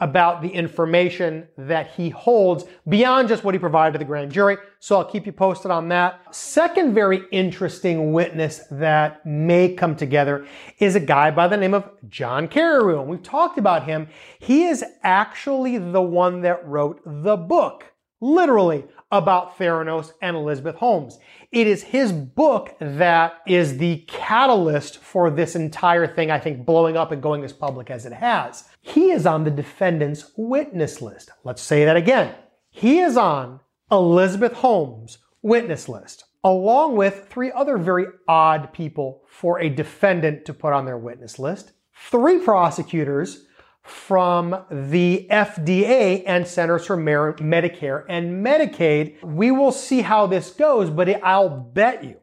about 0.03 0.41
the 0.41 0.49
information 0.49 1.47
that 1.57 1.91
he 1.91 2.09
holds 2.09 2.65
beyond 2.89 3.29
just 3.29 3.45
what 3.45 3.55
he 3.55 3.59
provided 3.59 3.93
to 3.93 3.99
the 3.99 4.03
grand 4.03 4.33
jury. 4.33 4.57
So 4.79 4.97
I'll 4.97 5.05
keep 5.05 5.25
you 5.25 5.31
posted 5.31 5.71
on 5.71 5.87
that. 5.87 6.35
Second 6.35 6.93
very 6.93 7.21
interesting 7.31 8.11
witness 8.11 8.65
that 8.69 9.25
may 9.25 9.73
come 9.73 9.95
together 9.95 10.45
is 10.79 10.97
a 10.97 10.99
guy 10.99 11.31
by 11.31 11.47
the 11.47 11.55
name 11.55 11.73
of 11.73 11.89
John 12.09 12.49
Carreyrou. 12.49 12.99
And 12.99 13.07
we've 13.07 13.23
talked 13.23 13.57
about 13.57 13.85
him. 13.85 14.09
He 14.39 14.65
is 14.65 14.83
actually 15.03 15.77
the 15.77 16.01
one 16.01 16.41
that 16.41 16.67
wrote 16.67 17.01
the 17.05 17.37
book, 17.37 17.85
literally, 18.19 18.83
about 19.09 19.57
Theranos 19.57 20.11
and 20.21 20.35
Elizabeth 20.35 20.75
Holmes. 20.75 21.17
It 21.53 21.67
is 21.67 21.83
his 21.83 22.11
book 22.11 22.75
that 22.79 23.43
is 23.45 23.77
the 23.77 23.97
catalyst 24.07 24.97
for 24.97 25.29
this 25.29 25.55
entire 25.55 26.07
thing, 26.07 26.31
I 26.31 26.39
think, 26.39 26.65
blowing 26.65 26.97
up 26.97 27.11
and 27.11 27.21
going 27.21 27.43
as 27.43 27.53
public 27.53 27.91
as 27.91 28.07
it 28.07 28.13
has. 28.13 28.67
He 28.81 29.11
is 29.11 29.27
on 29.27 29.43
the 29.43 29.51
defendant's 29.51 30.31
witness 30.35 30.99
list. 30.99 31.29
Let's 31.43 31.61
say 31.61 31.85
that 31.85 31.95
again. 31.95 32.33
He 32.71 33.01
is 33.01 33.17
on 33.17 33.59
Elizabeth 33.91 34.53
Holmes' 34.53 35.19
witness 35.43 35.87
list, 35.87 36.23
along 36.43 36.95
with 36.95 37.27
three 37.29 37.51
other 37.51 37.77
very 37.77 38.07
odd 38.27 38.73
people 38.73 39.21
for 39.27 39.59
a 39.59 39.69
defendant 39.69 40.45
to 40.45 40.55
put 40.55 40.73
on 40.73 40.85
their 40.85 40.97
witness 40.97 41.37
list. 41.37 41.73
Three 41.93 42.39
prosecutors 42.39 43.45
from 43.83 44.55
the 44.71 45.27
FDA 45.29 46.23
and 46.25 46.47
Centers 46.47 46.85
for 46.85 46.97
Medicare 46.97 48.05
and 48.07 48.45
Medicaid. 48.45 49.21
We 49.23 49.51
will 49.51 49.73
see 49.73 50.01
how 50.01 50.25
this 50.25 50.51
goes, 50.51 50.89
but 50.89 51.09
I'll 51.23 51.49
bet 51.49 52.03
you 52.03 52.17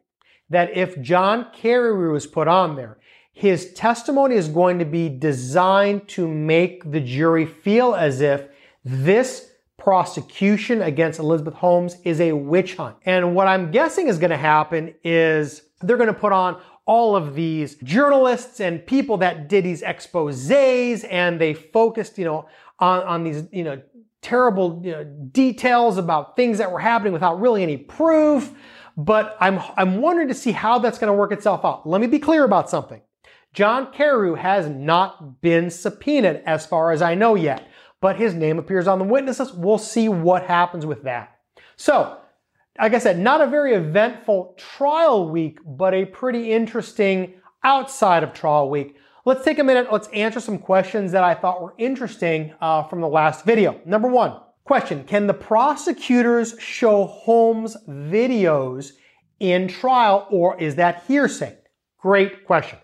that 0.49 0.75
if 0.75 0.99
John 1.01 1.47
Kerry 1.53 2.11
was 2.11 2.27
put 2.27 2.47
on 2.47 2.75
there, 2.75 2.97
his 3.31 3.73
testimony 3.73 4.35
is 4.35 4.49
going 4.49 4.79
to 4.79 4.85
be 4.85 5.07
designed 5.07 6.07
to 6.09 6.27
make 6.27 6.91
the 6.91 6.99
jury 6.99 7.45
feel 7.45 7.95
as 7.95 8.21
if 8.21 8.47
this 8.83 9.51
prosecution 9.77 10.81
against 10.81 11.19
Elizabeth 11.19 11.53
Holmes 11.55 11.97
is 12.03 12.19
a 12.21 12.33
witch 12.33 12.75
hunt. 12.75 12.97
And 13.05 13.33
what 13.35 13.47
I'm 13.47 13.71
guessing 13.71 14.07
is 14.07 14.19
going 14.19 14.31
to 14.31 14.37
happen 14.37 14.93
is 15.03 15.63
they're 15.81 15.97
going 15.97 16.07
to 16.07 16.13
put 16.13 16.33
on 16.33 16.61
all 16.85 17.15
of 17.15 17.35
these 17.35 17.75
journalists 17.75 18.59
and 18.59 18.85
people 18.85 19.17
that 19.17 19.47
did 19.47 19.63
these 19.63 19.81
exposés 19.81 21.05
and 21.09 21.39
they 21.39 21.53
focused, 21.53 22.17
you 22.17 22.25
know, 22.25 22.47
on, 22.79 23.03
on 23.03 23.23
these, 23.23 23.43
you 23.51 23.63
know, 23.63 23.81
terrible 24.21 24.81
you 24.83 24.91
know, 24.91 25.03
details 25.03 25.97
about 25.97 26.35
things 26.35 26.57
that 26.57 26.71
were 26.71 26.79
happening 26.79 27.13
without 27.13 27.39
really 27.39 27.63
any 27.63 27.77
proof. 27.77 28.51
But 28.97 29.37
I'm, 29.39 29.59
I'm 29.77 30.01
wondering 30.01 30.27
to 30.27 30.33
see 30.33 30.51
how 30.51 30.79
that's 30.79 30.97
going 30.97 31.07
to 31.07 31.17
work 31.17 31.31
itself 31.31 31.63
out. 31.63 31.87
Let 31.87 32.01
me 32.01 32.07
be 32.07 32.19
clear 32.19 32.43
about 32.43 32.69
something. 32.69 33.01
John 33.53 33.91
Carreyrou 33.93 34.37
has 34.37 34.67
not 34.67 35.41
been 35.41 35.69
subpoenaed 35.69 36.41
as 36.45 36.65
far 36.65 36.91
as 36.91 37.01
I 37.01 37.15
know 37.15 37.35
yet, 37.35 37.67
but 37.99 38.15
his 38.15 38.33
name 38.33 38.59
appears 38.59 38.87
on 38.87 38.99
the 38.99 39.05
witness 39.05 39.39
list. 39.39 39.55
We'll 39.55 39.77
see 39.77 40.07
what 40.07 40.43
happens 40.43 40.85
with 40.85 41.03
that. 41.03 41.37
So 41.75 42.20
like 42.81 42.95
I 42.95 42.97
said, 42.97 43.19
not 43.19 43.41
a 43.41 43.47
very 43.47 43.75
eventful 43.75 44.55
trial 44.57 45.29
week, 45.29 45.59
but 45.63 45.93
a 45.93 46.05
pretty 46.05 46.51
interesting 46.51 47.35
outside 47.63 48.23
of 48.23 48.33
trial 48.33 48.71
week. 48.71 48.97
Let's 49.23 49.45
take 49.45 49.59
a 49.59 49.63
minute. 49.63 49.91
Let's 49.91 50.07
answer 50.07 50.39
some 50.39 50.57
questions 50.57 51.11
that 51.11 51.23
I 51.23 51.35
thought 51.35 51.61
were 51.61 51.75
interesting 51.77 52.53
uh, 52.59 52.81
from 52.83 53.01
the 53.01 53.07
last 53.07 53.45
video. 53.45 53.79
Number 53.85 54.07
one 54.07 54.35
question 54.63 55.03
Can 55.03 55.27
the 55.27 55.33
prosecutors 55.33 56.55
show 56.59 57.05
Holmes 57.05 57.77
videos 57.87 58.93
in 59.39 59.67
trial, 59.67 60.27
or 60.31 60.59
is 60.59 60.75
that 60.75 61.03
hearsay? 61.07 61.57
Great 61.99 62.45
question. 62.45 62.79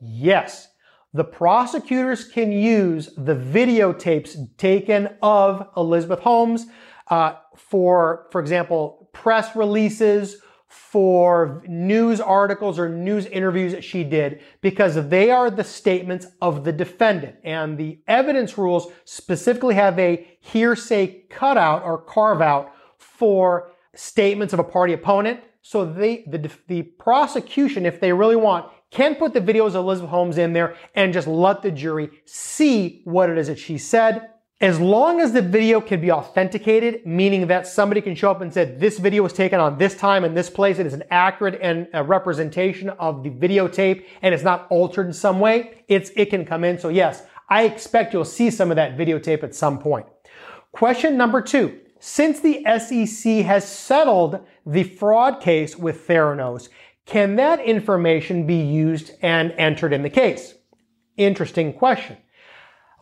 Yes. 0.00 0.68
The 1.12 1.24
prosecutors 1.24 2.24
can 2.24 2.52
use 2.52 3.10
the 3.16 3.34
videotapes 3.34 4.36
taken 4.58 5.08
of 5.20 5.68
Elizabeth 5.76 6.20
Holmes 6.20 6.66
uh, 7.08 7.34
for, 7.56 8.28
for 8.30 8.40
example, 8.40 8.99
press 9.12 9.54
releases, 9.56 10.36
for 10.70 11.64
news 11.66 12.20
articles 12.20 12.78
or 12.78 12.88
news 12.88 13.26
interviews 13.26 13.72
that 13.72 13.82
she 13.82 14.04
did 14.04 14.40
because 14.60 15.08
they 15.08 15.28
are 15.28 15.50
the 15.50 15.64
statements 15.64 16.28
of 16.40 16.62
the 16.62 16.72
defendant. 16.72 17.34
And 17.42 17.76
the 17.76 17.98
evidence 18.06 18.56
rules 18.56 18.86
specifically 19.04 19.74
have 19.74 19.98
a 19.98 20.28
hearsay 20.38 21.24
cutout 21.28 21.82
or 21.82 21.98
carve 21.98 22.40
out 22.40 22.72
for 22.98 23.72
statements 23.96 24.54
of 24.54 24.60
a 24.60 24.64
party 24.64 24.92
opponent. 24.92 25.40
So 25.62 25.84
they, 25.84 26.24
the, 26.28 26.48
the 26.68 26.82
prosecution, 26.82 27.84
if 27.84 28.00
they 28.00 28.12
really 28.12 28.36
want, 28.36 28.70
can 28.92 29.16
put 29.16 29.34
the 29.34 29.40
videos 29.40 29.68
of 29.68 29.76
Elizabeth 29.76 30.10
Holmes 30.10 30.38
in 30.38 30.52
there 30.52 30.76
and 30.94 31.12
just 31.12 31.26
let 31.26 31.62
the 31.62 31.72
jury 31.72 32.10
see 32.26 33.02
what 33.04 33.28
it 33.28 33.38
is 33.38 33.48
that 33.48 33.58
she 33.58 33.76
said. 33.76 34.28
As 34.60 34.78
long 34.78 35.22
as 35.22 35.32
the 35.32 35.40
video 35.40 35.80
can 35.80 36.02
be 36.02 36.12
authenticated, 36.12 37.06
meaning 37.06 37.46
that 37.46 37.66
somebody 37.66 38.02
can 38.02 38.14
show 38.14 38.30
up 38.30 38.42
and 38.42 38.52
say, 38.52 38.66
this 38.66 38.98
video 38.98 39.22
was 39.22 39.32
taken 39.32 39.58
on 39.58 39.78
this 39.78 39.94
time 39.94 40.22
and 40.22 40.36
this 40.36 40.50
place, 40.50 40.78
it 40.78 40.84
is 40.84 40.92
an 40.92 41.02
accurate 41.10 41.58
and 41.62 41.88
a 41.94 42.04
representation 42.04 42.90
of 42.90 43.22
the 43.22 43.30
videotape 43.30 44.04
and 44.20 44.34
it's 44.34 44.42
not 44.42 44.66
altered 44.68 45.06
in 45.06 45.14
some 45.14 45.40
way, 45.40 45.82
it's, 45.88 46.10
it 46.14 46.28
can 46.28 46.44
come 46.44 46.62
in. 46.62 46.78
So 46.78 46.90
yes, 46.90 47.22
I 47.48 47.62
expect 47.62 48.12
you'll 48.12 48.26
see 48.26 48.50
some 48.50 48.70
of 48.70 48.76
that 48.76 48.98
videotape 48.98 49.42
at 49.42 49.54
some 49.54 49.78
point. 49.78 50.06
Question 50.72 51.16
number 51.16 51.40
two. 51.40 51.80
Since 51.98 52.40
the 52.40 52.62
SEC 52.78 53.44
has 53.46 53.66
settled 53.66 54.46
the 54.66 54.84
fraud 54.84 55.40
case 55.40 55.76
with 55.76 56.06
Theranos, 56.06 56.68
can 57.06 57.36
that 57.36 57.60
information 57.60 58.46
be 58.46 58.60
used 58.60 59.12
and 59.22 59.52
entered 59.52 59.94
in 59.94 60.02
the 60.02 60.10
case? 60.10 60.54
Interesting 61.16 61.72
question. 61.72 62.18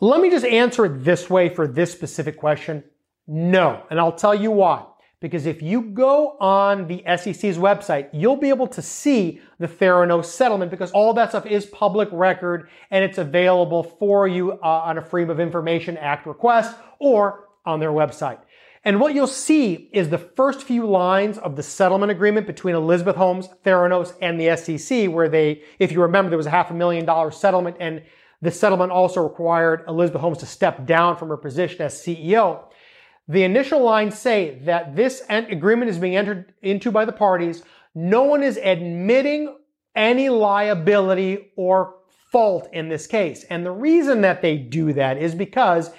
Let 0.01 0.21
me 0.21 0.31
just 0.31 0.45
answer 0.45 0.87
it 0.87 1.05
this 1.05 1.29
way 1.29 1.49
for 1.49 1.67
this 1.67 1.91
specific 1.91 2.37
question. 2.37 2.85
No. 3.27 3.83
And 3.91 3.99
I'll 3.99 4.13
tell 4.13 4.35
you 4.35 4.51
why. 4.51 4.85
Because 5.21 5.47
if 5.47 5.61
you 5.61 5.83
go 5.83 6.37
on 6.39 6.87
the 6.87 7.03
SEC's 7.05 7.59
website, 7.59 8.09
you'll 8.13 8.37
be 8.37 8.51
able 8.51 8.69
to 8.69 8.81
see 8.81 9.41
the 9.59 9.67
Theranos 9.67 10.27
settlement 10.27 10.71
because 10.71 10.93
all 10.93 11.13
that 11.15 11.31
stuff 11.31 11.45
is 11.45 11.67
public 11.67 12.09
record 12.13 12.69
and 12.93 13.05
it's 13.05 13.19
available 13.19 13.83
for 13.83 14.29
you 14.29 14.53
uh, 14.53 14.57
on 14.63 14.97
a 14.97 15.03
Freedom 15.03 15.31
of 15.31 15.41
Information 15.41 15.97
Act 15.97 16.25
request 16.27 16.77
or 17.01 17.49
on 17.67 17.81
their 17.81 17.91
website. 17.91 18.39
And 18.85 19.01
what 19.01 19.13
you'll 19.13 19.27
see 19.27 19.91
is 19.93 20.09
the 20.09 20.19
first 20.19 20.63
few 20.63 20.87
lines 20.87 21.37
of 21.37 21.57
the 21.57 21.65
settlement 21.65 22.13
agreement 22.13 22.47
between 22.47 22.77
Elizabeth 22.77 23.17
Holmes, 23.17 23.49
Theranos, 23.65 24.15
and 24.23 24.41
the 24.41 24.57
SEC, 24.57 25.11
where 25.11 25.29
they, 25.29 25.63
if 25.81 25.91
you 25.91 26.01
remember, 26.01 26.29
there 26.29 26.39
was 26.39 26.47
a 26.47 26.51
half 26.51 26.71
a 26.71 26.75
million 26.75 27.05
dollar 27.05 27.33
settlement 27.33 27.77
and 27.81 28.03
the 28.41 28.51
settlement 28.51 28.93
also 28.93 29.23
required 29.23 29.85
Elizabeth 29.89 30.21
Holmes 30.21 30.39
to 30.39 30.47
step 30.47 30.87
down 30.87 31.17
from 31.17 31.29
her 31.29 31.37
position 31.37 31.83
as 31.83 31.95
CEO. 31.95 32.65
The 33.27 33.43
initial 33.43 33.83
lines 33.83 34.19
say 34.19 34.61
that 34.65 34.97
this 34.97 35.23
agreement 35.29 35.91
is 35.91 35.99
being 35.99 36.17
entered 36.17 36.55
into 36.63 36.91
by 36.91 37.05
the 37.05 37.13
parties. 37.13 37.63
No 37.95 38.23
one 38.23 38.43
is 38.43 38.57
admitting 38.57 39.57
any 39.95 40.29
liability 40.29 41.53
or 41.57 41.97
fault 42.31 42.69
in 42.73 42.89
this 42.89 43.07
case. 43.07 43.45
And 43.51 43.67
the 43.67 43.73
reason 43.73 44.21
that 44.21 44.41
they 44.41 44.57
do 44.57 44.93
that 44.93 45.19
is 45.19 45.35
because 45.35 45.91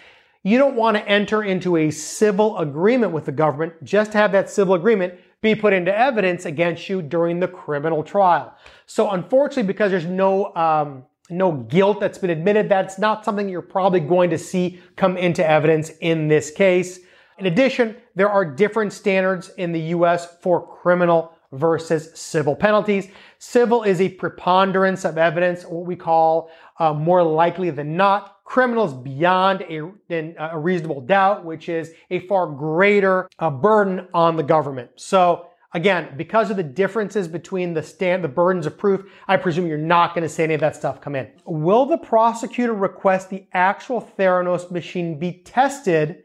you 0.43 0.57
don't 0.57 0.75
want 0.75 0.95
to 0.95 1.07
enter 1.07 1.43
into 1.43 1.75
a 1.75 1.91
civil 1.91 2.57
agreement 2.59 3.11
with 3.11 3.25
the 3.25 3.31
government 3.31 3.83
just 3.83 4.13
to 4.13 4.17
have 4.17 4.31
that 4.31 4.49
civil 4.49 4.73
agreement 4.73 5.15
be 5.41 5.55
put 5.55 5.73
into 5.73 5.95
evidence 5.95 6.45
against 6.45 6.89
you 6.89 7.01
during 7.01 7.39
the 7.39 7.47
criminal 7.47 8.03
trial. 8.03 8.53
So 8.85 9.09
unfortunately, 9.09 9.63
because 9.63 9.91
there's 9.91 10.05
no 10.05 10.55
um, 10.55 11.05
no 11.29 11.51
guilt 11.51 11.99
that's 11.99 12.17
been 12.17 12.29
admitted. 12.29 12.69
That's 12.69 12.97
not 12.99 13.23
something 13.23 13.49
you're 13.49 13.61
probably 13.61 13.99
going 13.99 14.29
to 14.31 14.37
see 14.37 14.79
come 14.95 15.17
into 15.17 15.47
evidence 15.47 15.91
in 16.01 16.27
this 16.27 16.51
case. 16.51 16.99
In 17.37 17.45
addition, 17.45 17.95
there 18.15 18.29
are 18.29 18.43
different 18.43 18.91
standards 18.91 19.49
in 19.57 19.71
the 19.71 19.79
US 19.79 20.27
for 20.41 20.67
criminal 20.81 21.33
versus 21.51 22.11
civil 22.13 22.55
penalties. 22.55 23.07
Civil 23.39 23.83
is 23.83 24.01
a 24.01 24.09
preponderance 24.09 25.05
of 25.05 25.17
evidence, 25.17 25.63
what 25.63 25.85
we 25.85 25.95
call 25.95 26.51
uh, 26.79 26.93
more 26.93 27.23
likely 27.23 27.69
than 27.69 27.97
not. 27.97 28.43
Criminals 28.43 28.93
beyond 28.93 29.61
a, 29.69 29.91
a, 30.37 30.57
reasonable 30.57 31.01
doubt, 31.01 31.45
which 31.45 31.69
is 31.69 31.91
a 32.09 32.19
far 32.27 32.47
greater 32.47 33.29
uh, 33.39 33.49
burden 33.49 34.07
on 34.13 34.35
the 34.35 34.43
government. 34.43 34.89
So 34.95 35.48
Again, 35.73 36.15
because 36.17 36.49
of 36.49 36.57
the 36.57 36.63
differences 36.63 37.27
between 37.27 37.75
the 37.75 37.83
stand, 37.83 38.23
the 38.23 38.27
burdens 38.27 38.65
of 38.65 38.77
proof, 38.77 39.05
I 39.27 39.37
presume 39.37 39.67
you're 39.67 39.77
not 39.77 40.15
going 40.15 40.23
to 40.23 40.29
see 40.29 40.43
any 40.43 40.55
of 40.55 40.61
that 40.61 40.75
stuff 40.75 40.99
come 40.99 41.15
in. 41.15 41.29
Will 41.45 41.85
the 41.85 41.97
prosecutor 41.97 42.73
request 42.73 43.29
the 43.29 43.45
actual 43.53 44.01
Theranos 44.17 44.71
machine 44.71 45.19
be 45.19 45.43
tested 45.43 46.23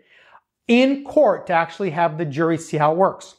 in 0.67 1.05
court 1.05 1.47
to 1.49 1.53
actually 1.53 1.91
have 1.91 2.17
the 2.17 2.25
jury 2.25 2.57
see 2.57 2.79
how 2.79 2.93
it 2.93 2.97
works? 2.97 3.37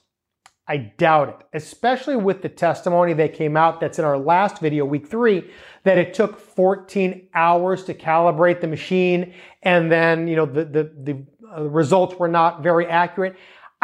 I 0.68 0.78
doubt 0.78 1.30
it, 1.30 1.58
especially 1.58 2.16
with 2.16 2.42
the 2.42 2.50
testimony 2.50 3.14
that 3.14 3.34
came 3.34 3.56
out 3.56 3.80
that's 3.80 4.00
in 4.00 4.06
our 4.06 4.18
last 4.18 4.60
video, 4.60 4.84
week 4.84 5.08
three, 5.08 5.52
that 5.84 6.00
it 6.00 6.16
took 6.16 6.40
14 6.40 7.30
hours 7.36 7.84
to 7.84 7.94
calibrate 7.94 8.62
the 8.62 8.68
machine 8.68 9.34
and 9.62 9.92
then, 9.92 10.28
you 10.28 10.36
know, 10.36 10.48
the, 10.48 10.66
the, 10.66 10.92
the 11.04 11.26
uh, 11.56 11.64
results 11.64 12.16
were 12.16 12.28
not 12.28 12.64
very 12.64 12.88
accurate. 12.88 13.36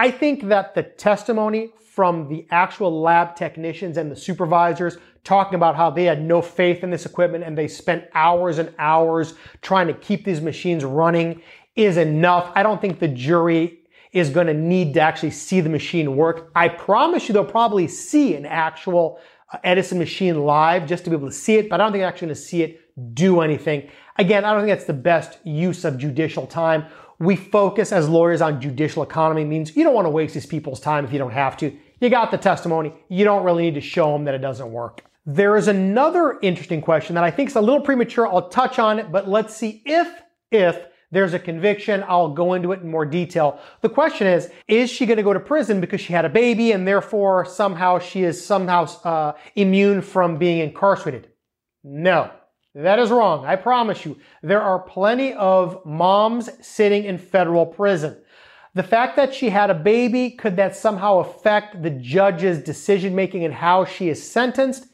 I 0.02 0.10
think 0.10 0.48
that 0.48 0.74
the 0.74 0.82
testimony 0.82 1.70
from 1.92 2.28
the 2.28 2.48
actual 2.50 3.04
lab 3.04 3.36
technicians 3.36 3.98
and 3.98 4.12
the 4.12 4.16
supervisors 4.16 4.98
talking 5.24 5.54
about 5.54 5.76
how 5.76 5.92
they 5.92 6.06
had 6.06 6.24
no 6.24 6.42
faith 6.42 6.84
in 6.84 6.90
this 6.90 7.06
equipment 7.06 7.44
and 7.44 7.56
they 7.56 7.68
spent 7.68 8.06
hours 8.16 8.58
and 8.58 8.74
hours 8.80 9.36
trying 9.62 9.86
to 9.86 9.94
keep 9.94 10.26
these 10.26 10.42
machines 10.42 10.84
running 10.84 11.40
is 11.76 11.98
enough. 11.98 12.52
I 12.56 12.64
don't 12.64 12.82
think 12.82 12.98
the 12.98 13.10
jury 13.10 13.82
is 14.12 14.32
going 14.32 14.48
to 14.48 14.56
need 14.56 14.96
to 14.96 15.02
actually 15.02 15.30
see 15.30 15.62
the 15.62 15.70
machine 15.70 16.16
work. 16.16 16.50
I 16.56 16.70
promise 16.70 17.28
you 17.28 17.34
they'll 17.34 17.46
probably 17.46 17.88
see 17.88 18.34
an 18.34 18.48
actual 18.48 19.20
uh, 19.54 19.60
Edison 19.64 20.00
machine 20.00 20.46
live 20.46 20.88
just 20.88 21.04
to 21.04 21.12
be 21.12 21.16
able 21.16 21.28
to 21.28 21.36
see 21.36 21.58
it, 21.58 21.70
but 21.70 21.80
I 21.80 21.84
don't 21.84 21.92
think 21.92 22.02
they're 22.02 22.10
actually 22.10 22.30
going 22.30 22.36
to 22.38 22.42
see 22.42 22.64
it 22.64 23.14
do 23.14 23.42
anything. 23.42 23.88
Again, 24.18 24.46
I 24.46 24.54
don't 24.54 24.62
think 24.62 24.76
that's 24.76 24.88
the 24.88 24.94
best 24.94 25.38
use 25.46 25.86
of 25.86 26.00
judicial 26.00 26.48
time. 26.48 26.88
We 27.22 27.36
focus 27.36 27.92
as 27.92 28.10
lawyers 28.10 28.42
on 28.42 28.60
judicial 28.60 29.04
economy 29.04 29.46
means 29.46 29.78
you 29.78 29.84
don't 29.84 29.94
want 29.94 30.08
to 30.08 30.10
waste 30.10 30.34
these 30.34 30.48
people's 30.48 30.80
time 30.80 31.06
if 31.06 31.14
you 31.14 31.20
don't 31.20 31.32
have 31.32 31.56
to. 31.58 31.72
You 32.00 32.10
got 32.10 32.32
the 32.32 32.38
testimony. 32.40 32.94
You 33.10 33.26
don't 33.26 33.44
really 33.44 33.62
need 33.62 33.76
to 33.76 33.82
show 33.82 34.12
them 34.12 34.26
that 34.26 34.34
it 34.34 34.40
doesn't 34.40 34.72
work. 34.72 35.04
There 35.28 35.56
is 35.56 35.68
another 35.68 36.40
interesting 36.42 36.82
question 36.82 37.14
that 37.14 37.24
I 37.24 37.30
think 37.30 37.52
is 37.52 37.56
a 37.56 37.62
little 37.62 37.82
premature. 37.82 38.26
I'll 38.26 38.50
touch 38.50 38.80
on 38.80 38.98
it, 38.98 39.12
but 39.12 39.30
let's 39.30 39.56
see 39.56 39.84
if, 39.86 40.08
if 40.50 40.84
there's 41.12 41.36
a 41.36 41.40
conviction. 41.40 42.04
I'll 42.08 42.34
go 42.34 42.54
into 42.54 42.72
it 42.72 42.82
in 42.82 42.90
more 42.90 43.06
detail. 43.06 43.60
The 43.82 43.90
question 43.90 44.26
is, 44.26 44.50
is 44.68 44.90
she 44.90 45.06
going 45.06 45.18
to 45.18 45.24
go 45.24 45.34
to 45.34 45.40
prison 45.40 45.80
because 45.80 46.02
she 46.02 46.14
had 46.14 46.26
a 46.26 46.30
baby 46.30 46.72
and 46.72 46.88
therefore 46.88 47.46
somehow 47.46 48.00
she 48.00 48.24
is 48.24 48.44
somehow 48.44 48.86
uh, 49.04 49.34
immune 49.54 50.02
from 50.02 50.38
being 50.38 50.58
incarcerated? 50.58 51.28
No, 51.84 52.32
that 52.74 53.00
is 53.00 53.10
wrong. 53.10 53.46
I 53.46 53.56
promise 53.56 54.06
you. 54.06 54.18
There 54.42 54.62
are 54.62 54.80
plenty 54.80 55.34
of 55.34 55.86
moms 55.86 56.50
sitting 56.66 57.04
in 57.04 57.18
federal 57.18 57.66
prison. 57.66 58.18
The 58.74 58.84
fact 58.84 59.18
that 59.18 59.34
she 59.34 59.50
had 59.50 59.70
a 59.70 59.76
baby, 59.76 60.32
could 60.32 60.56
that 60.56 60.76
somehow 60.76 61.20
affect 61.20 61.84
the 61.84 61.90
judge's 61.90 62.64
decision 62.64 63.14
making 63.14 63.44
and 63.44 63.54
how 63.54 63.84
she 63.84 64.08
is 64.08 64.26
sentenced? 64.26 64.86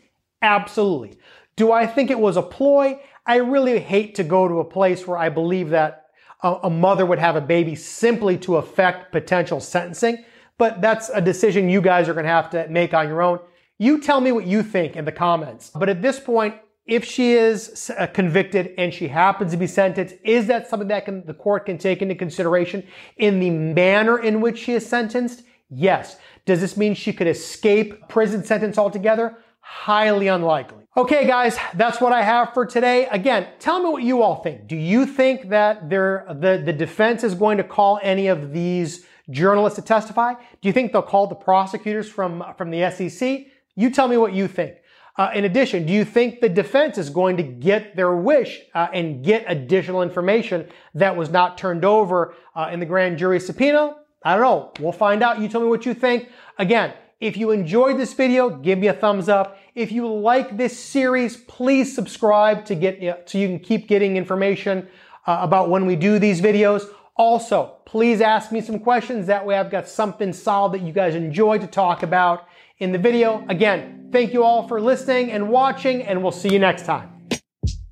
Absolutely. 0.42 1.20
Do 1.56 1.72
I 1.72 1.86
think 1.86 2.10
it 2.10 2.20
was 2.20 2.38
a 2.38 2.42
ploy? 2.42 3.00
I 3.26 3.38
really 3.38 3.80
hate 3.80 4.16
to 4.16 4.24
go 4.24 4.48
to 4.48 4.60
a 4.60 4.66
place 4.66 5.06
where 5.06 5.18
I 5.18 5.30
believe 5.30 5.70
that 5.70 6.06
a, 6.42 6.70
mother 6.70 7.06
would 7.06 7.20
have 7.20 7.36
a 7.36 7.42
baby 7.42 7.76
simply 7.76 8.38
to 8.40 8.58
affect 8.58 9.12
potential 9.12 9.60
sentencing. 9.60 10.24
But 10.58 10.82
that's 10.82 11.10
a 11.10 11.22
decision 11.22 11.70
you 11.70 11.82
guys 11.82 12.08
are 12.08 12.14
going 12.14 12.26
to 12.26 12.32
have 12.32 12.50
to 12.52 12.68
make 12.70 12.94
on 12.94 13.08
your 13.08 13.22
own. 13.22 13.40
You 13.78 14.02
tell 14.02 14.22
me 14.22 14.32
what 14.32 14.48
you 14.48 14.64
think 14.64 14.96
in 14.96 15.06
the 15.06 15.12
comments. 15.12 15.70
But 15.70 15.90
at 15.90 16.02
this 16.02 16.20
point, 16.20 16.56
if 16.88 17.04
she 17.04 17.34
is 17.34 17.92
uh, 17.98 18.08
convicted 18.08 18.74
and 18.78 18.94
she 18.94 19.10
happens 19.10 19.52
to 19.52 19.58
be 19.58 19.68
sentenced, 19.68 20.16
is 20.24 20.48
that 20.48 20.70
something 20.70 20.88
that 20.88 21.06
can, 21.06 21.26
the 21.26 21.34
court 21.34 21.66
can 21.66 21.78
take 21.78 22.02
into 22.02 22.16
consideration 22.16 22.84
in 23.18 23.40
the 23.40 23.50
manner 23.50 24.18
in 24.18 24.42
which 24.42 24.58
she 24.58 24.74
is 24.74 24.88
sentenced? 24.88 25.44
Yes. 25.70 26.18
Does 26.46 26.62
this 26.62 26.78
mean 26.78 26.96
she 26.96 27.12
could 27.12 27.28
escape 27.28 28.08
prison 28.08 28.44
sentence 28.44 28.78
altogether? 28.78 29.38
Highly 29.60 30.30
unlikely. 30.30 30.86
Okay, 30.96 31.28
guys, 31.28 31.58
that's 31.76 32.00
what 32.00 32.14
I 32.14 32.24
have 32.24 32.54
for 32.54 32.66
today. 32.66 33.06
Again, 33.08 33.48
tell 33.60 33.84
me 33.84 33.90
what 33.90 34.02
you 34.02 34.24
all 34.24 34.38
think. 34.42 34.66
Do 34.66 34.78
you 34.78 35.06
think 35.06 35.50
that 35.50 35.90
the, 35.90 36.62
the 36.66 36.74
defense 36.74 37.24
is 37.24 37.36
going 37.36 37.58
to 37.58 37.64
call 37.64 38.00
any 38.02 38.28
of 38.28 38.54
these 38.54 39.06
journalists 39.30 39.76
to 39.78 39.84
testify? 39.84 40.34
Do 40.34 40.70
you 40.70 40.74
think 40.74 40.94
they'll 40.94 41.02
call 41.02 41.28
the 41.28 41.36
prosecutors 41.36 42.10
from, 42.10 42.44
from 42.58 42.72
the 42.72 42.90
SEC? 42.90 43.46
You 43.76 43.90
tell 43.90 44.08
me 44.08 44.18
what 44.18 44.34
you 44.34 44.48
think. 44.48 44.78
Uh, 45.18 45.32
in 45.34 45.46
addition, 45.46 45.86
do 45.86 45.92
you 45.92 46.06
think 46.06 46.42
the 46.42 46.50
defense 46.50 46.98
is 46.98 47.10
going 47.10 47.38
to 47.38 47.44
get 47.44 47.96
their 47.96 48.16
wish 48.16 48.62
uh, 48.76 48.88
and 48.94 49.26
get 49.26 49.44
additional 49.48 50.04
information 50.04 50.68
that 50.94 51.16
was 51.16 51.32
not 51.32 51.58
turned 51.58 51.84
over 51.84 52.36
uh, 52.56 52.70
in 52.72 52.80
the 52.80 52.86
grand 52.86 53.18
jury 53.18 53.40
subpoena? 53.40 53.96
I 54.24 54.34
don't 54.36 54.42
know. 54.42 54.72
We'll 54.80 54.92
find 54.92 55.24
out. 55.24 55.40
You 55.40 55.48
tell 55.48 55.62
me 55.62 55.68
what 55.68 55.86
you 55.86 55.96
think. 55.96 56.30
Again, 56.60 56.94
if 57.20 57.36
you 57.36 57.50
enjoyed 57.50 57.98
this 57.98 58.14
video, 58.14 58.50
give 58.50 58.78
me 58.78 58.88
a 58.88 58.94
thumbs 58.94 59.28
up. 59.28 59.58
If 59.74 59.92
you 59.92 60.08
like 60.08 60.56
this 60.56 60.78
series, 60.78 61.38
please 61.38 61.96
subscribe 61.96 62.64
to 62.66 62.76
get 62.76 63.28
so 63.28 63.40
you 63.40 63.48
can 63.48 63.60
keep 63.60 63.88
getting 63.88 64.18
information 64.18 64.88
uh, 65.26 65.40
about 65.42 65.70
when 65.72 65.88
we 65.88 65.96
do 65.96 66.20
these 66.20 66.42
videos. 66.42 66.88
Also, 67.16 67.78
please 67.86 68.22
ask 68.22 68.52
me 68.52 68.62
some 68.62 68.78
questions. 68.78 69.26
That 69.26 69.44
way 69.44 69.58
I've 69.58 69.72
got 69.72 69.88
something 69.88 70.32
solid 70.32 70.74
that 70.74 70.86
you 70.86 70.94
guys 70.94 71.16
enjoy 71.16 71.58
to 71.58 71.66
talk 71.66 72.04
about 72.04 72.48
in 72.80 72.92
the 72.92 72.98
video. 72.98 73.46
Again, 73.50 74.10
thank 74.12 74.34
you 74.34 74.44
all 74.44 74.68
for 74.68 74.80
listening 74.80 75.32
and 75.32 75.50
watching, 75.50 76.04
and 76.04 76.22
we'll 76.22 76.32
see 76.32 76.50
you 76.50 76.60
next 76.60 76.86
time. 76.86 77.12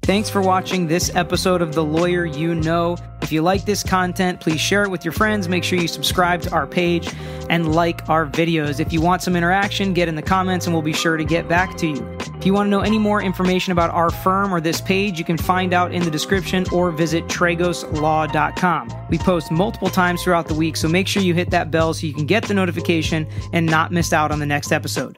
Thanks 0.04 0.30
for 0.30 0.42
watching 0.42 0.86
this 0.86 1.16
episode 1.16 1.64
of 1.64 1.74
The 1.74 1.84
Lawyer 1.84 2.26
You 2.26 2.54
Know. 2.54 2.96
If 3.26 3.32
you 3.32 3.42
like 3.42 3.66
this 3.66 3.82
content, 3.82 4.40
please 4.40 4.62
share 4.62 4.84
it 4.84 4.92
with 4.92 5.04
your 5.04 5.12
friends. 5.12 5.50
Make 5.50 5.64
sure 5.64 5.80
you 5.80 5.88
subscribe 5.88 6.44
to 6.44 6.52
our 6.52 6.68
page 6.68 7.12
and 7.50 7.74
like 7.74 8.08
our 8.08 8.28
videos. 8.28 8.80
If 8.80 8.94
you 8.94 9.02
want 9.02 9.24
some 9.24 9.36
interaction, 9.36 9.96
get 9.96 10.08
in 10.08 10.14
the 10.14 10.22
comments 10.22 10.68
and 10.68 10.76
we'll 10.76 10.84
be 10.84 10.94
sure 10.94 11.18
to 11.18 11.26
get 11.26 11.50
back 11.50 11.76
to 11.78 11.88
you. 11.88 12.18
If 12.38 12.46
you 12.46 12.54
want 12.54 12.68
to 12.68 12.70
know 12.70 12.82
any 12.82 13.00
more 13.00 13.24
information 13.24 13.72
about 13.72 13.90
our 13.90 14.12
firm 14.12 14.54
or 14.54 14.62
this 14.62 14.80
page, 14.80 15.18
you 15.18 15.26
can 15.26 15.40
find 15.40 15.74
out 15.74 15.92
in 15.92 16.04
the 16.04 16.12
description 16.12 16.68
or 16.72 16.92
visit 16.92 17.26
tragoslaw.com. 17.26 19.08
We 19.10 19.18
post 19.18 19.50
multiple 19.50 19.90
times 19.90 20.22
throughout 20.22 20.48
the 20.48 20.54
week, 20.54 20.78
so 20.78 20.88
make 20.88 21.08
sure 21.08 21.24
you 21.24 21.34
hit 21.34 21.50
that 21.50 21.72
bell 21.72 21.96
so 21.96 22.06
you 22.06 22.14
can 22.14 22.28
get 22.28 22.44
the 22.44 22.54
notification 22.54 23.28
and 23.54 23.66
not 23.66 23.92
miss 23.92 24.14
out 24.14 24.32
on 24.32 24.38
the 24.38 24.46
next 24.46 24.72
episode. 24.72 25.18